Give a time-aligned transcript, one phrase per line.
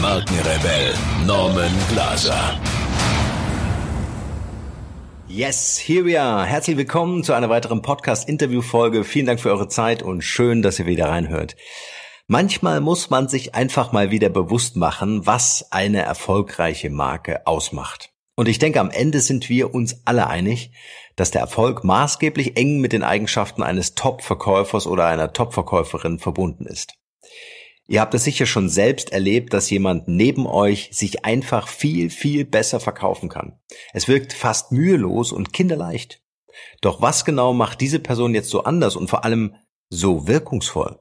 [0.00, 0.94] Markenrebell
[1.26, 2.58] Norman Glaser.
[5.28, 6.46] Yes, here we are.
[6.46, 9.04] Herzlich willkommen zu einer weiteren Podcast-Interview-Folge.
[9.04, 11.54] Vielen Dank für eure Zeit und schön, dass ihr wieder reinhört.
[12.28, 18.10] Manchmal muss man sich einfach mal wieder bewusst machen, was eine erfolgreiche Marke ausmacht.
[18.36, 20.72] Und ich denke, am Ende sind wir uns alle einig,
[21.16, 26.94] dass der Erfolg maßgeblich eng mit den Eigenschaften eines Top-Verkäufers oder einer Top-Verkäuferin verbunden ist.
[27.90, 32.44] Ihr habt es sicher schon selbst erlebt, dass jemand neben euch sich einfach viel, viel
[32.44, 33.58] besser verkaufen kann.
[33.92, 36.22] Es wirkt fast mühelos und kinderleicht.
[36.82, 39.56] Doch was genau macht diese Person jetzt so anders und vor allem
[39.88, 41.00] so wirkungsvoll?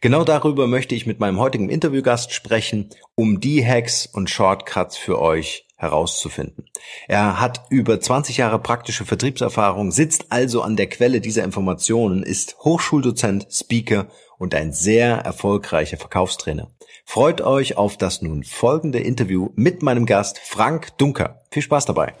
[0.00, 5.20] Genau darüber möchte ich mit meinem heutigen Interviewgast sprechen, um die Hacks und Shortcuts für
[5.20, 6.66] euch herauszufinden.
[7.08, 12.56] Er hat über 20 Jahre praktische Vertriebserfahrung, sitzt also an der Quelle dieser Informationen, ist
[12.60, 14.06] Hochschuldozent, Speaker
[14.38, 16.68] und ein sehr erfolgreicher Verkaufstrainer.
[17.04, 21.40] Freut euch auf das nun folgende Interview mit meinem Gast Frank Dunker.
[21.50, 22.14] Viel Spaß dabei.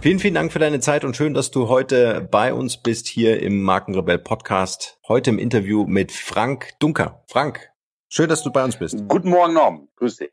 [0.00, 3.42] Vielen, vielen Dank für deine Zeit und schön, dass du heute bei uns bist hier
[3.42, 4.96] im Markenrebell Podcast.
[5.08, 7.24] Heute im Interview mit Frank Dunker.
[7.26, 7.68] Frank,
[8.08, 8.96] schön, dass du bei uns bist.
[9.08, 9.88] Guten Morgen, Norm.
[9.96, 10.30] Grüß dich.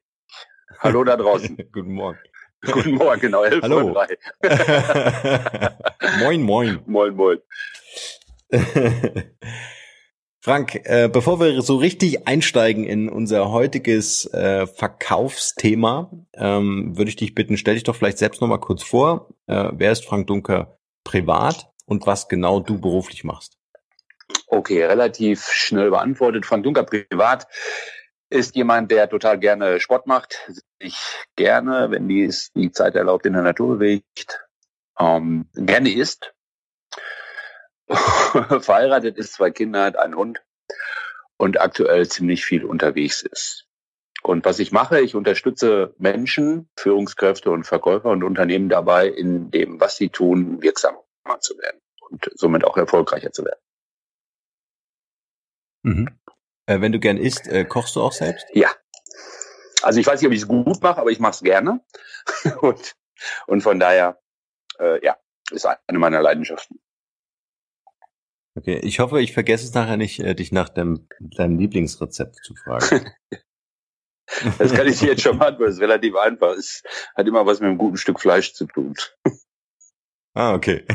[0.81, 1.57] Hallo da draußen.
[1.73, 2.19] Guten Morgen.
[2.61, 3.43] Guten Morgen, genau.
[3.43, 3.87] 11 Hallo.
[3.87, 4.07] Uhr
[6.19, 6.79] moin, moin.
[6.85, 7.39] moin, moin.
[10.45, 17.15] Frank, äh, bevor wir so richtig einsteigen in unser heutiges äh, Verkaufsthema, ähm, würde ich
[17.15, 19.29] dich bitten, stell dich doch vielleicht selbst nochmal kurz vor.
[19.47, 23.57] Äh, wer ist Frank Dunker privat und was genau du beruflich machst?
[24.45, 26.45] Okay, relativ schnell beantwortet.
[26.45, 27.47] Frank Dunker privat
[28.29, 30.47] ist jemand, der total gerne Sport macht,
[30.79, 30.95] sich
[31.35, 34.45] gerne, wenn dies die Zeit erlaubt, in der Natur bewegt,
[34.99, 36.34] ähm, gerne isst,
[38.61, 40.41] verheiratet ist, zwei Kinder hat, einen Hund
[41.37, 43.67] und aktuell ziemlich viel unterwegs ist.
[44.23, 49.79] Und was ich mache, ich unterstütze Menschen, Führungskräfte und Verkäufer und Unternehmen dabei, in dem,
[49.79, 51.03] was sie tun, wirksamer
[51.39, 51.79] zu werden
[52.09, 53.59] und somit auch erfolgreicher zu werden.
[55.83, 56.19] Mhm.
[56.65, 58.47] Äh, wenn du gern isst, äh, kochst du auch selbst?
[58.53, 58.69] Ja.
[59.83, 61.81] Also ich weiß nicht, ob ich es gut mache, aber ich mache es gerne.
[62.61, 62.95] und,
[63.45, 64.19] und von daher,
[64.79, 65.17] äh, ja,
[65.51, 66.79] ist eine meiner Leidenschaften.
[68.57, 72.55] Okay, ich hoffe, ich vergesse es nachher nicht, äh, dich nach dem, deinem Lieblingsrezept zu
[72.55, 73.11] fragen.
[74.57, 76.83] das kann ich dir jetzt schon machen, weil es relativ einfach ist.
[77.15, 78.93] Hat immer was mit einem guten Stück Fleisch zu tun.
[80.33, 80.85] ah, okay.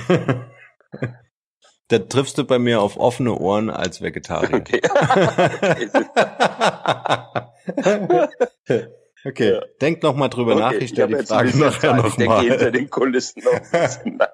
[1.88, 4.54] Da triffst du bei mir auf offene Ohren als Vegetarier.
[4.56, 4.81] Okay.
[9.25, 9.60] okay, Ja.
[9.81, 10.72] denk noch mal drüber Okay, nach.
[10.72, 12.42] Ich stelle die Frage nachher noch Ich denke mal.
[12.44, 14.28] hinter den Kulissen noch ein bisschen nach.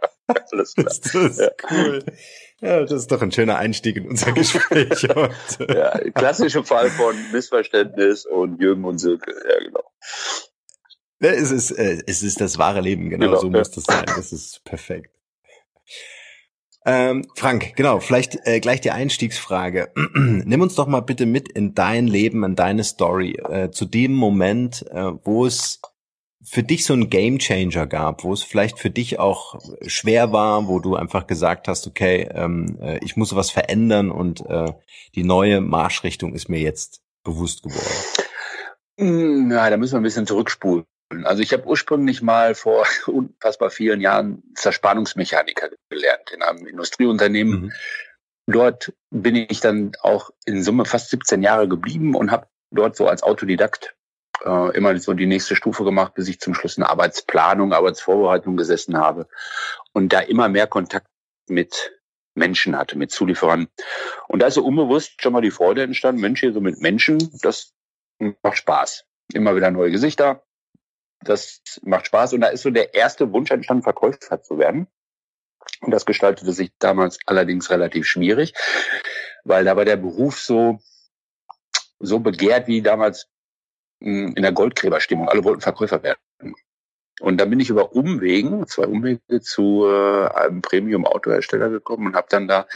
[0.52, 0.86] Alles klar.
[0.86, 1.50] Das ist Ja.
[1.70, 2.04] cool.
[2.60, 5.66] Ja, das ist doch ein schöner Einstieg in unser Gespräch heute.
[5.68, 9.30] Ja, klassischer Fall von Missverständnis und Jürgen und Silke.
[9.30, 9.82] Ja, genau.
[11.20, 13.58] Ja, Es ist, äh, es ist das wahre Leben, genau, Genau, so ja.
[13.58, 14.04] muss das sein.
[14.06, 15.10] Das ist perfekt.
[16.88, 19.92] Ähm, Frank, genau, vielleicht äh, gleich die Einstiegsfrage.
[20.14, 24.12] Nimm uns doch mal bitte mit in dein Leben, in deine Story, äh, zu dem
[24.12, 25.80] Moment, äh, wo es
[26.48, 30.78] für dich so einen Gamechanger gab, wo es vielleicht für dich auch schwer war, wo
[30.78, 34.72] du einfach gesagt hast, okay, ähm, äh, ich muss was verändern und äh,
[35.16, 38.26] die neue Marschrichtung ist mir jetzt bewusst geworden.
[38.98, 40.84] Hm, Ja, da müssen wir ein bisschen zurückspulen.
[41.24, 47.60] Also ich habe ursprünglich mal vor unfassbar vielen Jahren Zerspannungsmechaniker gelernt in einem Industrieunternehmen.
[47.60, 47.72] Mhm.
[48.46, 53.08] Dort bin ich dann auch in Summe fast 17 Jahre geblieben und habe dort so
[53.08, 53.95] als Autodidakt
[54.44, 58.96] äh, immer so die nächste Stufe gemacht, bis ich zum Schluss eine Arbeitsplanung, Arbeitsvorbereitung gesessen
[58.96, 59.28] habe
[59.92, 61.06] und da immer mehr Kontakt
[61.48, 61.92] mit
[62.34, 63.68] Menschen hatte, mit Zulieferern.
[64.28, 67.18] Und da ist so unbewusst schon mal die Freude entstanden, Mensch, hier so mit Menschen,
[67.42, 67.72] das
[68.18, 69.04] macht Spaß.
[69.32, 70.44] Immer wieder neue Gesichter,
[71.20, 72.34] das macht Spaß.
[72.34, 74.86] Und da ist so der erste Wunsch entstanden, Verkäufer zu werden.
[75.80, 78.54] Und das gestaltete sich damals allerdings relativ schwierig,
[79.44, 80.78] weil da war der Beruf so,
[81.98, 83.28] so begehrt wie damals
[84.00, 85.28] in der Goldgräberstimmung.
[85.28, 86.18] Alle wollten Verkäufer werden.
[87.20, 92.26] Und dann bin ich über Umwegen, zwei Umwege zu äh, einem Premium-Autohersteller gekommen und habe
[92.28, 92.66] dann da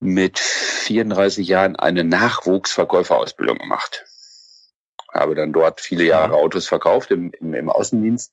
[0.00, 4.06] mit 34 Jahren eine Nachwuchsverkäuferausbildung gemacht.
[5.12, 8.32] Habe dann dort viele Jahre Autos verkauft im, im, im Außendienst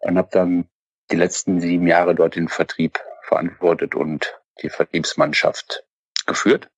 [0.00, 0.68] und habe dann
[1.10, 5.84] die letzten sieben Jahre dort den Vertrieb verantwortet und die Vertriebsmannschaft
[6.26, 6.70] geführt.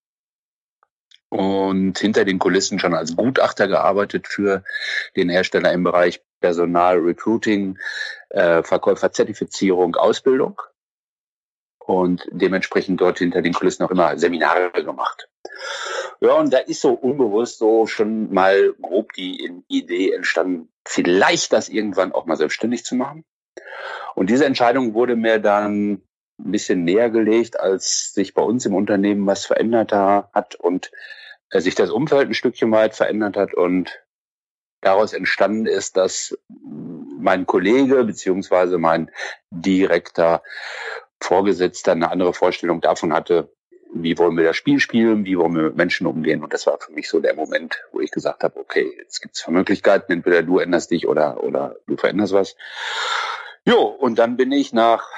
[1.34, 4.62] Und hinter den Kulissen schon als Gutachter gearbeitet für
[5.16, 7.76] den Hersteller im Bereich Personal, Recruiting,
[8.28, 10.62] äh, Verkäuferzertifizierung, Ausbildung.
[11.80, 15.28] Und dementsprechend dort hinter den Kulissen auch immer Seminare gemacht.
[16.20, 21.68] Ja, und da ist so unbewusst so schon mal grob die Idee entstanden, vielleicht das
[21.68, 23.24] irgendwann auch mal selbstständig zu machen.
[24.14, 28.74] Und diese Entscheidung wurde mir dann ein bisschen näher gelegt, als sich bei uns im
[28.76, 30.92] Unternehmen was verändert hat und
[31.50, 34.02] sich das Umfeld ein Stückchen weit verändert hat und
[34.80, 36.36] daraus entstanden ist, dass
[37.18, 39.10] mein Kollege beziehungsweise mein
[39.50, 40.42] direkter
[41.20, 43.50] Vorgesetzter eine andere Vorstellung davon hatte,
[43.94, 46.42] wie wollen wir das Spiel spielen, wie wollen wir mit Menschen umgehen.
[46.42, 49.36] Und das war für mich so der Moment, wo ich gesagt habe, okay, jetzt gibt
[49.36, 52.56] zwei Möglichkeiten, entweder du änderst dich oder, oder du veränderst was.
[53.64, 55.08] Jo, und dann bin ich nach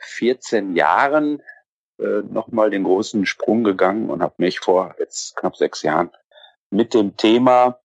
[0.00, 1.42] 14 Jahren
[2.02, 6.10] äh, nochmal den großen Sprung gegangen und habe mich vor jetzt knapp sechs Jahren
[6.70, 7.80] mit dem Thema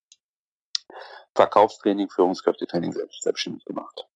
[1.34, 4.06] Verkaufstraining, Führungskräftetraining selbst, selbstständig gemacht.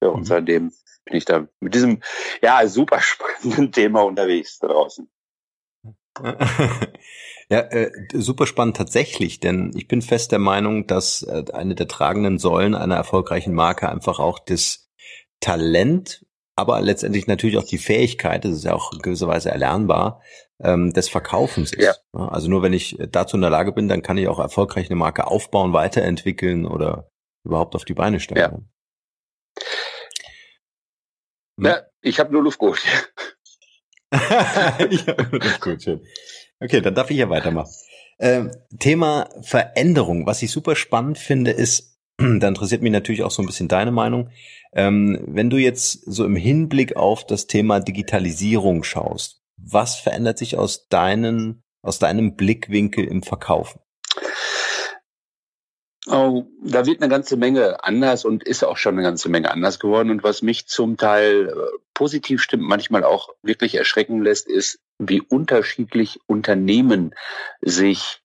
[0.00, 0.24] Ja, und mhm.
[0.24, 0.72] seitdem
[1.04, 2.02] bin ich da mit diesem
[2.40, 5.10] ja super spannenden Thema unterwegs da draußen.
[7.52, 11.86] Ja, äh, super spannend tatsächlich, denn ich bin fest der Meinung, dass äh, eine der
[11.86, 14.90] tragenden Säulen einer erfolgreichen Marke einfach auch das
[15.40, 16.24] Talent,
[16.56, 20.22] aber letztendlich natürlich auch die Fähigkeit, das ist ja auch in gewisser Weise erlernbar,
[20.62, 21.84] ähm, des Verkaufens ist.
[21.84, 21.94] Ja.
[22.12, 24.96] Also nur wenn ich dazu in der Lage bin, dann kann ich auch erfolgreich eine
[24.96, 27.08] Marke aufbauen, weiterentwickeln oder
[27.44, 28.38] überhaupt auf die Beine stellen.
[28.38, 29.62] Ja.
[31.60, 32.82] Ja, ich habe nur Luft geholt.
[34.90, 36.00] ich habe nur Luft geholt.
[36.60, 37.72] Okay, dann darf ich ja weitermachen.
[38.18, 40.26] Äh, Thema Veränderung.
[40.26, 41.91] Was ich super spannend finde, ist,
[42.40, 44.30] da interessiert mich natürlich auch so ein bisschen deine Meinung.
[44.72, 50.56] Ähm, wenn du jetzt so im Hinblick auf das Thema Digitalisierung schaust, was verändert sich
[50.56, 53.80] aus deinen, aus deinem Blickwinkel im Verkaufen?
[56.08, 59.78] Oh, da wird eine ganze Menge anders und ist auch schon eine ganze Menge anders
[59.78, 60.10] geworden.
[60.10, 65.20] Und was mich zum Teil äh, positiv stimmt, manchmal auch wirklich erschrecken lässt, ist, wie
[65.20, 67.14] unterschiedlich Unternehmen
[67.60, 68.21] sich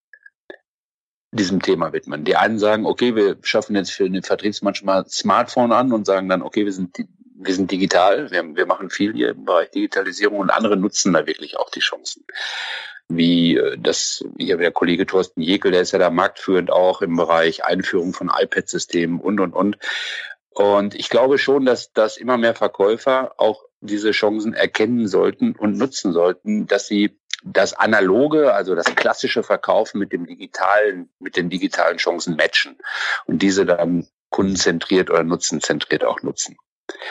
[1.38, 2.26] diesem Thema widmen.
[2.26, 6.42] Die einen sagen, okay, wir schaffen jetzt für den Vertriebsmannschaft Smartphone an und sagen dann,
[6.42, 6.98] okay, wir sind,
[7.36, 11.26] wir sind digital, wir, wir machen viel hier im Bereich Digitalisierung und andere nutzen da
[11.26, 12.26] wirklich auch die Chancen
[13.10, 17.16] wie äh, das hier der Kollege Thorsten Jekel, der ist ja da marktführend auch im
[17.16, 19.78] Bereich Einführung von iPad-Systemen und und und.
[20.50, 25.78] Und ich glaube schon, dass, dass immer mehr Verkäufer auch diese Chancen erkennen sollten und
[25.78, 31.50] nutzen sollten, dass sie das analoge, also das klassische Verkaufen mit dem digitalen, mit den
[31.50, 32.78] digitalen Chancen matchen
[33.26, 36.58] und diese dann kundenzentriert oder nutzenzentriert auch nutzen.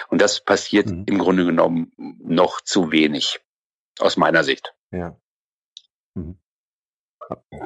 [0.09, 1.05] Und das passiert mhm.
[1.07, 3.41] im Grunde genommen noch zu wenig,
[3.99, 4.75] aus meiner Sicht.
[4.91, 5.17] Ja.
[6.15, 6.39] Mhm.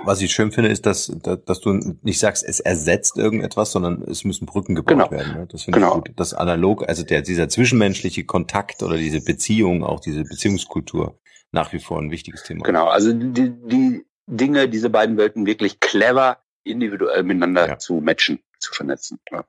[0.05, 1.73] Was ich schön finde, ist, dass, dass du
[2.03, 5.11] nicht sagst, es ersetzt irgendetwas, sondern es müssen Brücken gebaut genau.
[5.11, 5.35] werden.
[5.35, 5.47] Ne?
[5.51, 5.99] Das finde genau.
[5.99, 6.13] ich gut.
[6.17, 11.19] Das analog, also der, dieser zwischenmenschliche Kontakt oder diese Beziehung, auch diese Beziehungskultur,
[11.53, 12.63] nach wie vor ein wichtiges Thema.
[12.63, 17.79] Genau, also die, die Dinge, diese beiden Welten wirklich clever individuell miteinander ja.
[17.79, 19.19] zu matchen, zu vernetzen.
[19.31, 19.45] Ja.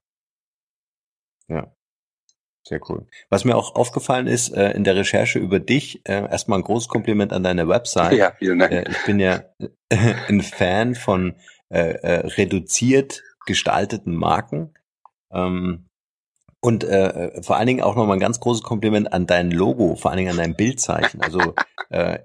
[1.47, 1.75] ja.
[2.63, 3.07] Sehr cool.
[3.29, 6.89] Was mir auch aufgefallen ist äh, in der Recherche über dich, äh, erstmal ein großes
[6.89, 8.13] Kompliment an deine Website.
[8.13, 8.71] Ja, vielen Dank.
[8.71, 9.43] Äh, ich bin ja
[9.89, 11.35] äh, ein Fan von
[11.69, 14.73] äh, äh, reduziert gestalteten Marken.
[15.31, 15.89] Ähm,
[16.61, 20.11] und äh, vor allen Dingen auch nochmal ein ganz großes Kompliment an dein Logo, vor
[20.11, 21.19] allen Dingen an dein Bildzeichen.
[21.19, 21.55] Also
[21.89, 22.19] äh,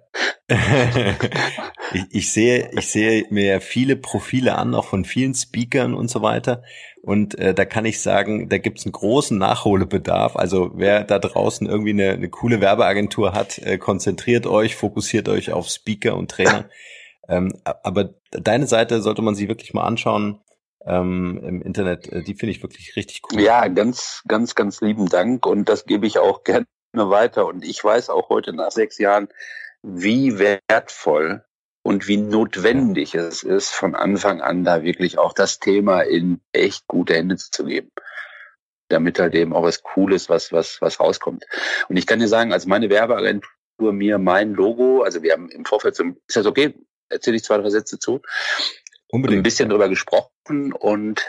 [1.94, 6.20] ich, ich sehe, ich sehe mir viele Profile an, auch von vielen Speakern und so
[6.20, 6.62] weiter.
[7.02, 10.36] Und äh, da kann ich sagen, da gibt's einen großen Nachholbedarf.
[10.36, 15.50] Also wer da draußen irgendwie eine, eine coole Werbeagentur hat, äh, konzentriert euch, fokussiert euch
[15.50, 16.68] auf Speaker und Trainer.
[17.28, 20.40] ähm, aber deine Seite sollte man sich wirklich mal anschauen
[20.86, 22.10] ähm, im Internet.
[22.12, 23.40] Äh, die finde ich wirklich richtig cool.
[23.40, 25.44] Ja, ganz, ganz, ganz lieben Dank.
[25.46, 27.46] Und das gebe ich auch gerne weiter.
[27.46, 29.28] Und ich weiß auch heute nach sechs Jahren,
[29.82, 31.44] wie wertvoll
[31.82, 36.86] und wie notwendig es ist, von Anfang an da wirklich auch das Thema in echt
[36.88, 37.90] gute Hände zu geben.
[38.88, 41.44] Damit halt eben auch was Cooles, was, was, was rauskommt.
[41.88, 45.64] Und ich kann dir sagen, als meine Werbeagentur mir mein Logo, also wir haben im
[45.64, 46.74] Vorfeld so, ist das okay?
[47.08, 48.20] Erzähle ich zwei, drei Sätze zu?
[49.16, 49.40] Unbedingt.
[49.40, 51.24] Ein bisschen drüber gesprochen und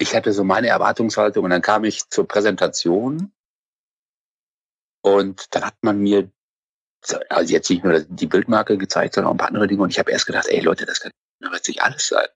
[0.00, 3.32] ich hatte so meine Erwartungshaltung und dann kam ich zur Präsentation
[5.02, 6.32] und dann hat man mir
[7.28, 9.82] also jetzt nicht nur die Bildmarke gezeigt, sondern auch ein paar andere Dinge.
[9.82, 12.26] Und ich habe erst gedacht, ey Leute, das kann nicht alles sein.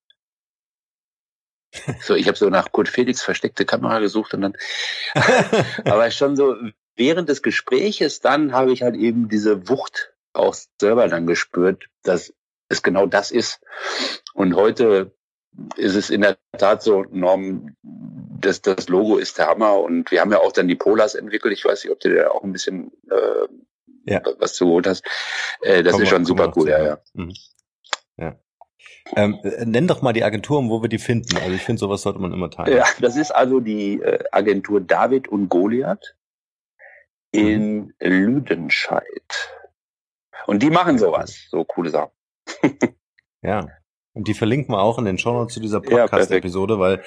[2.00, 4.56] So, ich habe so nach Kurt Felix versteckte Kamera gesucht und dann,
[5.84, 6.54] aber schon so
[6.94, 12.32] während des Gespräches dann habe ich halt eben diese Wucht auch selber dann gespürt, dass
[12.72, 13.60] es genau das ist.
[14.34, 15.12] Und heute
[15.76, 20.20] ist es in der Tat so, Norm, das, das Logo ist der Hammer und wir
[20.20, 21.52] haben ja auch dann die Polars entwickelt.
[21.52, 24.22] Ich weiß nicht, ob du da auch ein bisschen äh, ja.
[24.38, 25.04] was zugeholt hast.
[25.60, 26.98] Äh, das komm ist schon super cool, ja, ja.
[27.12, 27.34] Mhm.
[28.16, 28.36] ja.
[29.14, 31.36] Ähm, nenn doch mal die Agenturen, wo wir die finden.
[31.36, 32.76] Also ich finde, sowas sollte man immer teilen.
[32.76, 36.16] Ja, das ist also die äh, Agentur David und Goliath
[37.30, 37.94] in mhm.
[38.00, 39.58] Lüdenscheid.
[40.46, 42.10] Und die machen sowas, so coole Sachen.
[43.42, 43.66] Ja.
[44.14, 47.02] Und die verlinken wir auch in den Shownotes zu dieser Podcast-Episode, ja, weil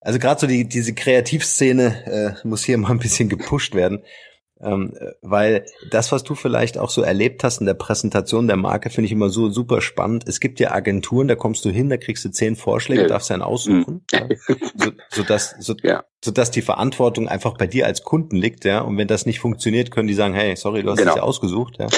[0.00, 4.02] also gerade so die diese Kreativszene äh, muss hier mal ein bisschen gepusht werden.
[4.62, 8.90] Ähm, weil das, was du vielleicht auch so erlebt hast in der Präsentation der Marke,
[8.90, 10.24] finde ich immer so super spannend.
[10.26, 13.08] Es gibt ja Agenturen, da kommst du hin, da kriegst du zehn Vorschläge, ja.
[13.08, 14.02] darfst einen aussuchen, mhm.
[14.12, 14.28] ja.
[14.76, 16.04] so, so, dass, so, ja.
[16.22, 18.80] so dass die Verantwortung einfach bei dir als Kunden liegt, ja.
[18.80, 21.12] Und wenn das nicht funktioniert, können die sagen, hey, sorry, du hast genau.
[21.12, 21.88] es ja ausgesucht, ja.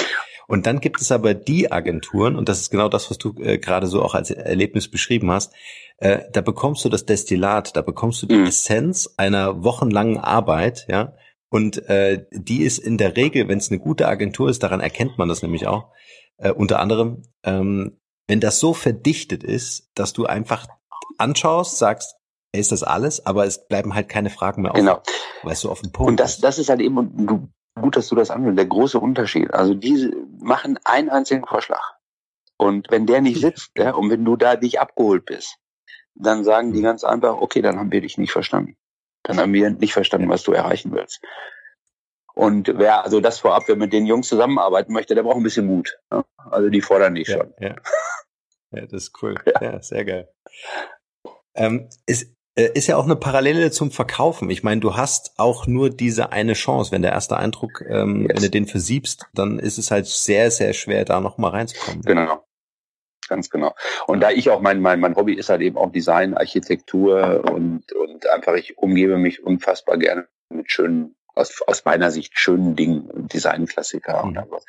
[0.47, 3.57] Und dann gibt es aber die Agenturen, und das ist genau das, was du äh,
[3.57, 5.53] gerade so auch als Erlebnis beschrieben hast,
[5.97, 8.47] äh, da bekommst du das Destillat, da bekommst du die mhm.
[8.47, 11.13] Essenz einer wochenlangen Arbeit, ja,
[11.53, 15.19] und äh, die ist in der Regel, wenn es eine gute Agentur ist, daran erkennt
[15.19, 15.91] man das nämlich auch,
[16.37, 20.65] äh, unter anderem, ähm, wenn das so verdichtet ist, dass du einfach
[21.19, 22.15] anschaust, sagst,
[22.51, 24.77] hey, ist das alles, aber es bleiben halt keine Fragen mehr auf.
[24.77, 25.03] Genau.
[25.43, 26.09] Weißt du, auf dem Punkt.
[26.09, 27.47] Und das, das ist halt eben, du,
[27.79, 29.53] gut, dass du das anhörst, der große Unterschied.
[29.53, 31.83] Also diese machen einen einzigen Vorschlag.
[32.57, 35.59] Und wenn der nicht sitzt, ja, und wenn du da dich abgeholt bist,
[36.15, 36.85] dann sagen die mhm.
[36.85, 38.75] ganz einfach, okay, dann haben wir dich nicht verstanden
[39.23, 41.21] dann haben wir nicht verstanden, was du erreichen willst.
[42.35, 45.67] Und wer also das vorab, wer mit den Jungs zusammenarbeiten möchte, der braucht ein bisschen
[45.67, 45.97] Mut.
[46.11, 46.25] Ne?
[46.37, 47.53] Also die fordern dich ja, schon.
[47.59, 47.75] Ja.
[48.71, 49.35] ja, das ist cool.
[49.45, 50.29] Ja, ja sehr geil.
[51.55, 54.49] Ähm, ist, äh, ist ja auch eine Parallele zum Verkaufen.
[54.49, 56.91] Ich meine, du hast auch nur diese eine Chance.
[56.91, 58.29] Wenn der erste Eindruck, ähm, yes.
[58.29, 62.01] wenn du den versiebst, dann ist es halt sehr, sehr schwer, da nochmal reinzukommen.
[62.01, 62.43] Genau
[63.33, 63.73] ganz genau.
[64.05, 67.91] Und da ich auch mein, mein, mein Hobby ist halt eben auch Design, Architektur und,
[67.91, 73.09] und einfach ich umgebe mich unfassbar gerne mit schönen, aus, aus meiner Sicht schönen Dingen,
[73.27, 74.37] Designklassiker mhm.
[74.37, 74.65] und was.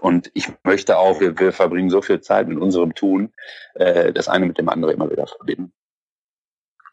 [0.00, 3.32] Und ich möchte auch, wir, wir verbringen so viel Zeit mit unserem Tun,
[3.74, 5.72] äh, das eine mit dem anderen immer wieder verbinden.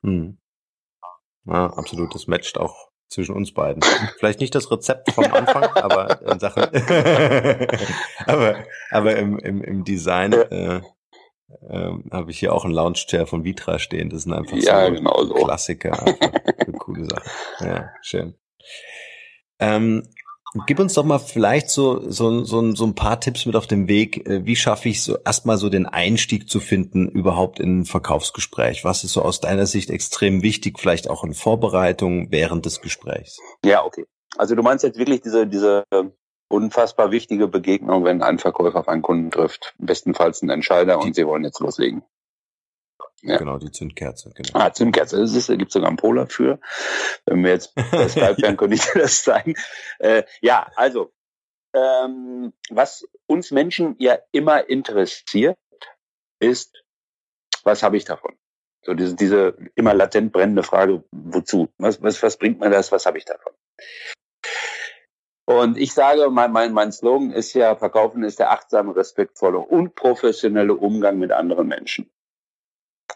[0.03, 0.37] Mhm.
[1.45, 2.13] Ja, absolut.
[2.13, 3.81] Das matcht auch zwischen uns beiden.
[4.17, 6.63] Vielleicht nicht das Rezept vom Anfang, aber in Sachen,
[8.25, 10.81] aber, aber im, im, im Design äh,
[11.69, 14.09] ähm, habe ich hier auch einen Lounge-Chair von Vitra stehen.
[14.09, 15.33] Das sind einfach ja, so genau so.
[15.33, 16.05] Klassiker.
[16.05, 17.23] eine coole Sache.
[17.61, 18.35] Ja, schön.
[19.59, 20.03] Ähm,
[20.65, 23.87] gib uns doch mal vielleicht so, so, so, so ein paar Tipps mit auf den
[23.87, 24.27] Weg.
[24.27, 28.83] Äh, wie schaffe ich so erstmal so den Einstieg zu finden überhaupt in ein Verkaufsgespräch?
[28.83, 33.39] Was ist so aus deiner Sicht extrem wichtig, vielleicht auch in Vorbereitung während des Gesprächs?
[33.63, 34.05] Ja, okay.
[34.37, 35.85] Also du meinst jetzt wirklich diese, diese
[36.49, 39.75] unfassbar wichtige Begegnung, wenn ein Verkäufer auf einen Kunden trifft.
[39.77, 42.03] Bestenfalls ein Entscheider und sie wollen jetzt loslegen.
[43.21, 43.37] Ja.
[43.37, 44.31] Genau, die Zündkerze.
[44.35, 44.49] Genau.
[44.53, 46.59] Ah, Zündkerze, das ist, da gibt sogar einen Polar für.
[47.25, 49.55] Wenn wir jetzt bei Skype wären, könnte ich dir das zeigen.
[49.99, 51.11] Äh, ja, also,
[51.73, 55.57] ähm, was uns Menschen ja immer interessiert,
[56.39, 56.83] ist,
[57.63, 58.37] was habe ich davon?
[58.83, 61.69] So diese, diese immer latent brennende Frage, wozu?
[61.77, 62.91] Was, was, was bringt mir das?
[62.91, 63.51] Was habe ich davon?
[65.49, 69.95] Und ich sage, mein, mein, mein Slogan ist ja, Verkaufen ist der achtsame, respektvolle und
[69.95, 72.09] professionelle Umgang mit anderen Menschen.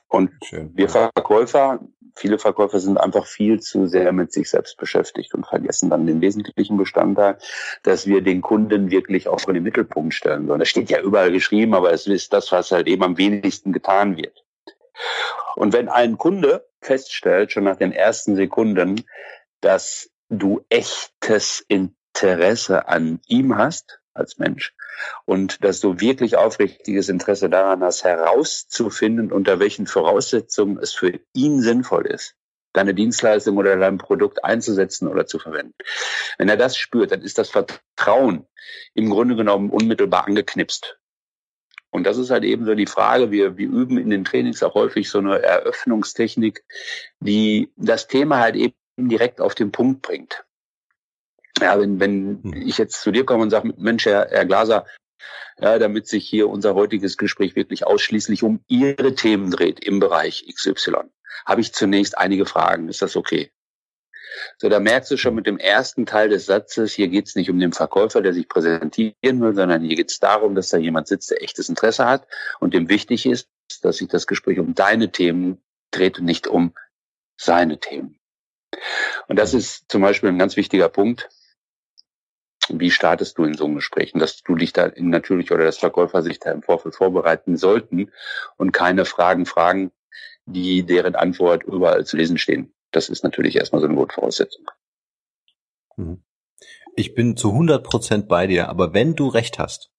[0.08, 0.72] Und Schön.
[0.74, 1.82] wir Verkäufer,
[2.16, 6.22] viele Verkäufer sind einfach viel zu sehr mit sich selbst beschäftigt und vergessen dann den
[6.22, 7.38] wesentlichen Bestandteil,
[7.84, 10.60] dass wir den Kunden wirklich auch in den Mittelpunkt stellen sollen.
[10.60, 14.16] Das steht ja überall geschrieben, aber es ist das, was halt eben am wenigsten getan
[14.16, 14.46] wird.
[15.58, 19.04] Und wenn ein Kunde feststellt, schon nach den ersten Sekunden,
[19.60, 21.66] dass du echtes
[22.14, 24.74] Interesse an ihm hast als Mensch
[25.26, 31.62] und dass du wirklich aufrichtiges Interesse daran hast, herauszufinden, unter welchen Voraussetzungen es für ihn
[31.62, 32.36] sinnvoll ist,
[32.74, 35.74] deine Dienstleistung oder dein Produkt einzusetzen oder zu verwenden.
[36.38, 38.46] Wenn er das spürt, dann ist das Vertrauen
[38.94, 41.00] im Grunde genommen unmittelbar angeknipst.
[41.90, 44.76] Und das ist halt eben so die Frage, wir, wir üben in den Trainings auch
[44.76, 46.64] häufig so eine Eröffnungstechnik,
[47.20, 50.46] die das Thema halt eben direkt auf den Punkt bringt.
[51.60, 52.54] Ja, wenn, wenn hm.
[52.68, 54.86] ich jetzt zu dir komme und sage, Mensch, Herr, Herr Glaser,
[55.60, 60.46] ja, damit sich hier unser heutiges Gespräch wirklich ausschließlich um Ihre Themen dreht im Bereich
[60.52, 61.10] XY,
[61.46, 62.90] habe ich zunächst einige Fragen.
[62.90, 63.52] Ist das okay?
[64.58, 67.50] So, da merkst du schon mit dem ersten Teil des Satzes, hier geht es nicht
[67.50, 71.08] um den Verkäufer, der sich präsentieren will, sondern hier geht es darum, dass da jemand
[71.08, 72.28] sitzt, der echtes Interesse hat
[72.60, 73.50] und dem wichtig ist,
[73.82, 76.74] dass sich das Gespräch um deine Themen dreht und nicht um
[77.38, 78.20] seine Themen.
[79.28, 81.30] Und das ist zum Beispiel ein ganz wichtiger Punkt.
[82.80, 84.14] Wie startest du in so einem Gespräch?
[84.14, 88.12] Und dass du dich da natürlich oder das Verkäufer sich da im Vorfeld vorbereiten sollten
[88.58, 89.92] und keine Fragen fragen,
[90.46, 92.74] die deren Antwort überall zu lesen stehen.
[92.92, 94.66] Das ist natürlich erstmal so eine Grundvoraussetzung.
[95.98, 96.24] Mhm.
[96.96, 99.92] Ich bin zu 100 Prozent bei dir, aber wenn du recht hast,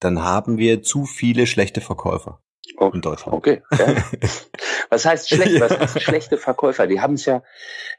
[0.00, 2.42] dann haben wir zu viele schlechte Verkäufer
[2.78, 3.36] oh, in Deutschland.
[3.36, 3.62] Okay.
[3.76, 3.96] Ja.
[4.90, 5.60] Was heißt schlecht?
[5.60, 6.86] Was heißt schlechte Verkäufer?
[6.86, 7.42] Die haben es ja,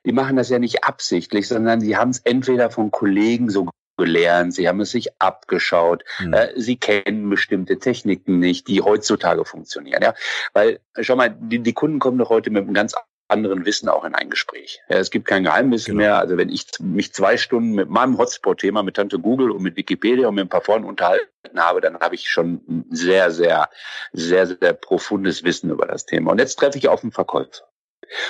[0.05, 4.55] die machen das ja nicht absichtlich, sondern die haben es entweder von Kollegen so gelernt,
[4.55, 6.33] sie haben es sich abgeschaut, mhm.
[6.33, 10.01] äh, sie kennen bestimmte Techniken nicht, die heutzutage funktionieren.
[10.01, 10.15] Ja,
[10.53, 12.95] weil schau mal, die, die Kunden kommen doch heute mit einem ganz
[13.29, 14.81] anderen Wissen auch in ein Gespräch.
[14.89, 15.97] Ja, es gibt kein Geheimnis genau.
[15.97, 16.17] mehr.
[16.17, 20.27] Also wenn ich mich zwei Stunden mit meinem Hotspot-Thema, mit Tante Google und mit Wikipedia
[20.27, 23.69] und mit ein paar Freunden unterhalten habe, dann habe ich schon ein sehr, sehr,
[24.11, 26.31] sehr, sehr profundes Wissen über das Thema.
[26.31, 27.69] Und jetzt treffe ich auf einen Verkäufer.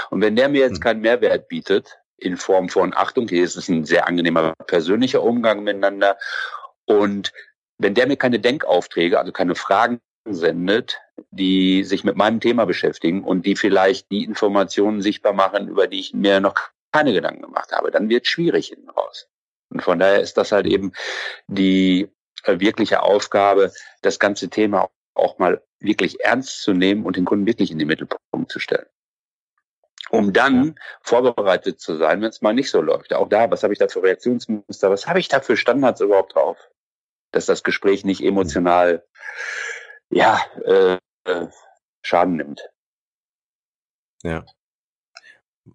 [0.09, 0.81] Und wenn der mir jetzt hm.
[0.81, 5.63] keinen Mehrwert bietet, in Form von Achtung, hier ist es ein sehr angenehmer persönlicher Umgang
[5.63, 6.17] miteinander.
[6.85, 7.31] Und
[7.77, 10.99] wenn der mir keine Denkaufträge, also keine Fragen sendet,
[11.31, 15.99] die sich mit meinem Thema beschäftigen und die vielleicht die Informationen sichtbar machen, über die
[15.99, 16.55] ich mir noch
[16.91, 19.27] keine Gedanken gemacht habe, dann wird es schwierig hinten raus.
[19.69, 20.93] Und von daher ist das halt eben
[21.47, 22.09] die
[22.43, 23.71] äh, wirkliche Aufgabe,
[24.01, 27.87] das ganze Thema auch mal wirklich ernst zu nehmen und den Kunden wirklich in den
[27.87, 28.87] Mittelpunkt zu stellen.
[30.11, 33.13] Um dann vorbereitet zu sein, wenn es mal nicht so läuft.
[33.13, 36.35] Auch da, was habe ich da für Reaktionsmuster, was habe ich da für Standards überhaupt
[36.35, 36.57] drauf?
[37.31, 39.03] Dass das Gespräch nicht emotional
[40.09, 41.47] ja, äh, äh,
[42.01, 42.69] Schaden nimmt.
[44.23, 44.45] Ja.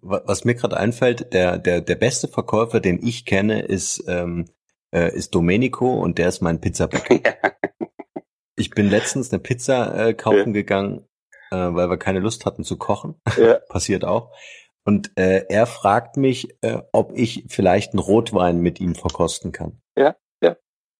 [0.01, 4.49] Was mir gerade einfällt, der, der, der beste Verkäufer, den ich kenne, ist, ähm,
[4.93, 7.19] äh, ist Domenico und der ist mein Pizzabäcker.
[7.25, 7.51] Ja.
[8.57, 10.61] Ich bin letztens eine Pizza äh, kaufen ja.
[10.61, 11.05] gegangen,
[11.55, 13.15] äh, weil wir keine Lust hatten zu kochen.
[13.37, 13.59] Ja.
[13.69, 14.31] Passiert auch.
[14.85, 19.81] Und äh, er fragt mich, äh, ob ich vielleicht einen Rotwein mit ihm verkosten kann.
[19.97, 20.55] Ja, ja.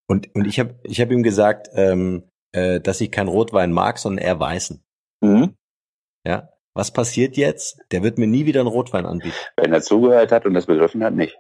[0.08, 4.00] Und, und ich habe ich hab ihm gesagt, ähm, äh, dass ich kein Rotwein mag,
[4.00, 4.84] sondern eher weißen.
[5.22, 5.56] Mhm.
[6.26, 6.50] Ja.
[6.74, 7.80] Was passiert jetzt?
[7.92, 9.36] Der wird mir nie wieder einen Rotwein anbieten.
[9.56, 11.38] Wenn er zugehört hat und das begriffen hat, nicht.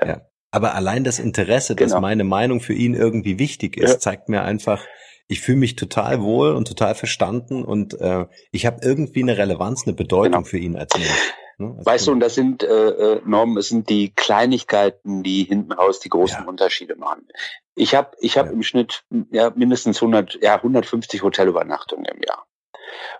[0.00, 0.06] Ja.
[0.06, 0.26] ja.
[0.52, 1.90] Aber allein das Interesse, genau.
[1.90, 3.98] dass meine Meinung für ihn irgendwie wichtig ist, ja.
[3.98, 4.86] zeigt mir einfach,
[5.28, 9.86] ich fühle mich total wohl und total verstanden und äh, ich habe irgendwie eine Relevanz,
[9.86, 10.44] eine Bedeutung genau.
[10.44, 11.34] für ihn als Mensch.
[11.58, 11.74] Ne?
[11.78, 15.72] Als weißt du, und das sind äh, äh, Normen, es sind die Kleinigkeiten, die hinten
[15.72, 16.48] raus die großen ja.
[16.48, 17.26] Unterschiede machen.
[17.74, 18.52] Ich habe ich hab ja.
[18.52, 22.46] im Schnitt ja, mindestens 100, ja, 150 Hotelübernachtungen im Jahr.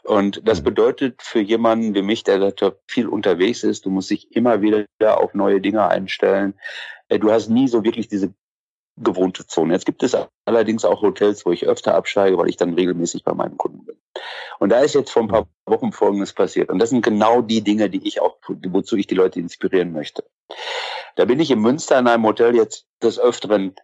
[0.04, 0.64] Und das mhm.
[0.64, 2.54] bedeutet für jemanden wie mich, der
[2.86, 6.54] viel unterwegs ist, du musst dich immer wieder auf neue Dinge einstellen.
[7.08, 8.34] Äh, du hast nie so wirklich diese
[8.96, 9.74] gewohnte Zone.
[9.74, 13.34] Jetzt gibt es allerdings auch Hotels, wo ich öfter absteige, weil ich dann regelmäßig bei
[13.34, 13.96] meinen Kunden bin.
[14.58, 16.70] Und da ist jetzt vor ein paar Wochen Folgendes passiert.
[16.70, 20.24] Und das sind genau die Dinge, die ich auch, wozu ich die Leute inspirieren möchte.
[21.16, 23.74] Da bin ich in Münster in einem Hotel jetzt des Öfteren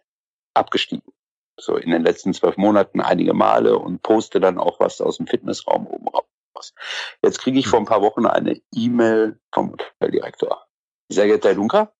[0.53, 1.13] abgestiegen.
[1.59, 5.27] So in den letzten zwölf Monaten einige Male und poste dann auch was aus dem
[5.27, 6.73] Fitnessraum oben raus.
[7.21, 10.65] Jetzt kriege ich vor ein paar Wochen eine E-Mail vom Hoteldirektor.
[11.09, 11.93] Sehr geehrter Herr Dunker,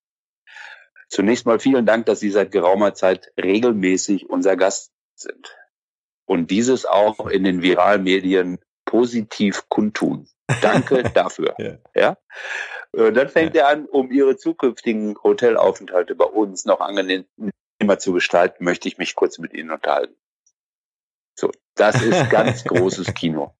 [1.13, 5.55] Zunächst mal vielen Dank, dass Sie seit geraumer Zeit regelmäßig unser Gast sind.
[6.25, 10.27] Und dieses auch in den viralen Medien positiv kundtun.
[10.63, 11.53] Danke dafür.
[11.59, 11.77] ja.
[11.93, 12.17] ja.
[12.93, 13.61] Und dann fängt ja.
[13.61, 17.27] er an, um Ihre zukünftigen Hotelaufenthalte bei uns noch angenehmer
[17.99, 20.15] zu gestalten, möchte ich mich kurz mit Ihnen unterhalten.
[21.37, 23.53] So, das ist ganz großes Kino.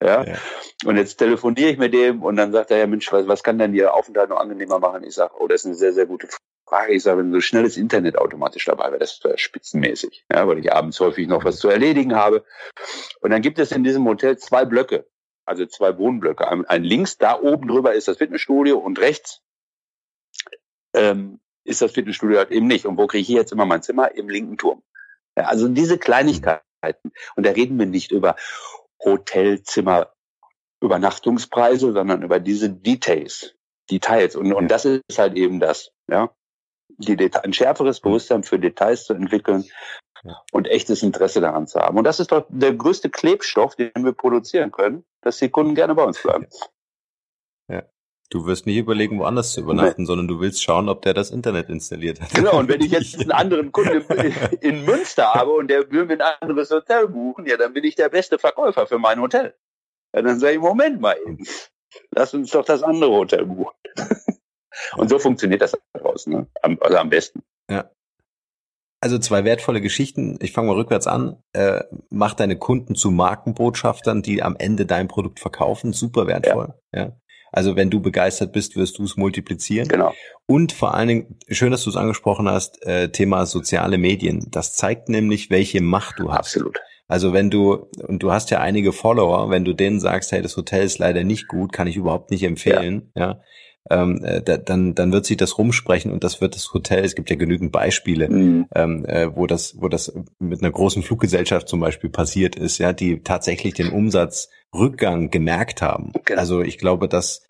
[0.00, 0.22] Ja?
[0.22, 0.38] ja?
[0.84, 3.58] Und jetzt telefoniere ich mit dem und dann sagt er, ja Mensch, was, was kann
[3.58, 5.02] denn Ihr Aufenthalt noch angenehmer machen?
[5.02, 6.28] Ich sage, oh, das ist eine sehr, sehr gute
[6.70, 6.92] Frage.
[6.94, 10.72] Ich sage, wenn so schnelles Internet automatisch dabei wäre, das wäre spitzenmäßig, ja, weil ich
[10.72, 12.44] abends häufig noch was zu erledigen habe.
[13.20, 15.06] Und dann gibt es in diesem Hotel zwei Blöcke,
[15.44, 16.46] also zwei Wohnblöcke.
[16.46, 19.42] Ein, ein links, da oben drüber ist das Fitnessstudio und rechts
[20.94, 22.86] ähm, ist das Fitnessstudio halt eben nicht.
[22.86, 24.14] Und wo kriege ich jetzt immer mein Zimmer?
[24.14, 24.82] Im linken Turm.
[25.36, 27.12] Ja, also diese Kleinigkeiten.
[27.34, 28.36] Und da reden wir nicht über
[29.04, 30.12] Hotelzimmer,
[30.80, 33.56] Übernachtungspreise, sondern über diese Details.
[33.90, 34.36] Details.
[34.36, 35.90] Und, und das ist halt eben das.
[36.08, 36.32] Ja
[37.00, 39.64] die Deta ein schärferes Bewusstsein für Details zu entwickeln
[40.52, 41.98] und echtes Interesse daran zu haben.
[41.98, 45.94] Und das ist doch der größte Klebstoff, den wir produzieren können, dass die Kunden gerne
[45.94, 46.46] bei uns bleiben.
[47.68, 47.84] Ja.
[48.32, 50.06] Du wirst nicht überlegen, woanders zu übernachten, nee.
[50.06, 52.32] sondern du willst schauen, ob der das Internet installiert hat.
[52.32, 54.04] Genau, und wenn ich jetzt einen anderen Kunden
[54.60, 57.96] in Münster habe und der will mir ein anderes Hotel buchen, ja, dann bin ich
[57.96, 59.54] der beste Verkäufer für mein Hotel.
[60.14, 61.44] Ja, dann sage ich, Moment mal eben,
[62.12, 63.74] lass uns doch das andere Hotel buchen.
[64.96, 66.46] Und so funktioniert das daraus, ne?
[66.62, 67.42] also am besten.
[67.70, 67.90] Ja.
[69.02, 70.38] Also zwei wertvolle Geschichten.
[70.42, 71.42] Ich fange mal rückwärts an.
[71.54, 75.94] Äh, mach deine Kunden zu Markenbotschaftern, die am Ende dein Produkt verkaufen.
[75.94, 76.74] Super wertvoll.
[76.92, 77.00] Ja.
[77.00, 77.16] ja.
[77.52, 79.88] Also wenn du begeistert bist, wirst du es multiplizieren.
[79.88, 80.12] Genau.
[80.46, 84.46] Und vor allen Dingen, schön, dass du es angesprochen hast, äh, Thema soziale Medien.
[84.50, 86.38] Das zeigt nämlich, welche Macht du hast.
[86.38, 86.80] Absolut.
[87.08, 90.56] Also wenn du, und du hast ja einige Follower, wenn du denen sagst, hey, das
[90.56, 93.40] Hotel ist leider nicht gut, kann ich überhaupt nicht empfehlen, ja, ja
[93.88, 97.30] ähm, äh, dann, dann wird sich das rumsprechen und das wird das Hotel, es gibt
[97.30, 98.66] ja genügend Beispiele, mhm.
[98.74, 102.92] ähm, äh, wo das, wo das mit einer großen Fluggesellschaft zum Beispiel passiert ist, ja,
[102.92, 106.12] die tatsächlich den Umsatzrückgang gemerkt haben.
[106.14, 106.34] Okay.
[106.34, 107.46] Also ich glaube, dass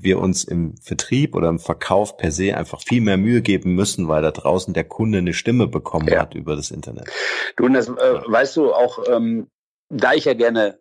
[0.00, 4.08] wir uns im Vertrieb oder im Verkauf per se einfach viel mehr Mühe geben müssen,
[4.08, 6.20] weil da draußen der Kunde eine Stimme bekommen ja.
[6.20, 7.08] hat über das Internet.
[7.56, 7.92] Du, und das äh,
[8.26, 9.48] weißt du auch, ähm,
[9.88, 10.78] da ich ja gerne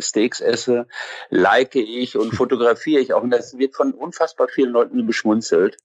[0.00, 0.86] Steaks esse,
[1.30, 3.22] like ich und fotografiere ich auch.
[3.22, 5.76] Und das wird von unfassbar vielen Leuten beschmunzelt.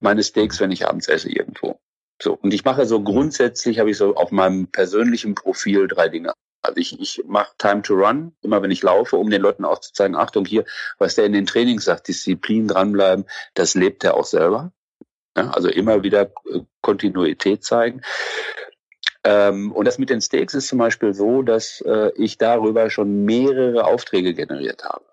[0.00, 1.78] Meine Steaks, wenn ich abends esse irgendwo.
[2.20, 2.34] So.
[2.34, 6.32] Und ich mache so grundsätzlich, habe ich so auf meinem persönlichen Profil drei Dinge.
[6.62, 9.80] Also ich, ich mache Time to Run, immer wenn ich laufe, um den Leuten auch
[9.80, 10.64] zu zeigen, Achtung hier,
[10.98, 13.24] was der in den Trainings sagt, Disziplin dranbleiben,
[13.54, 14.72] das lebt er auch selber.
[15.36, 18.02] Ja, also immer wieder äh, Kontinuität zeigen.
[19.24, 23.24] Ähm, und das mit den Steaks ist zum Beispiel so, dass äh, ich darüber schon
[23.24, 25.04] mehrere Aufträge generiert habe.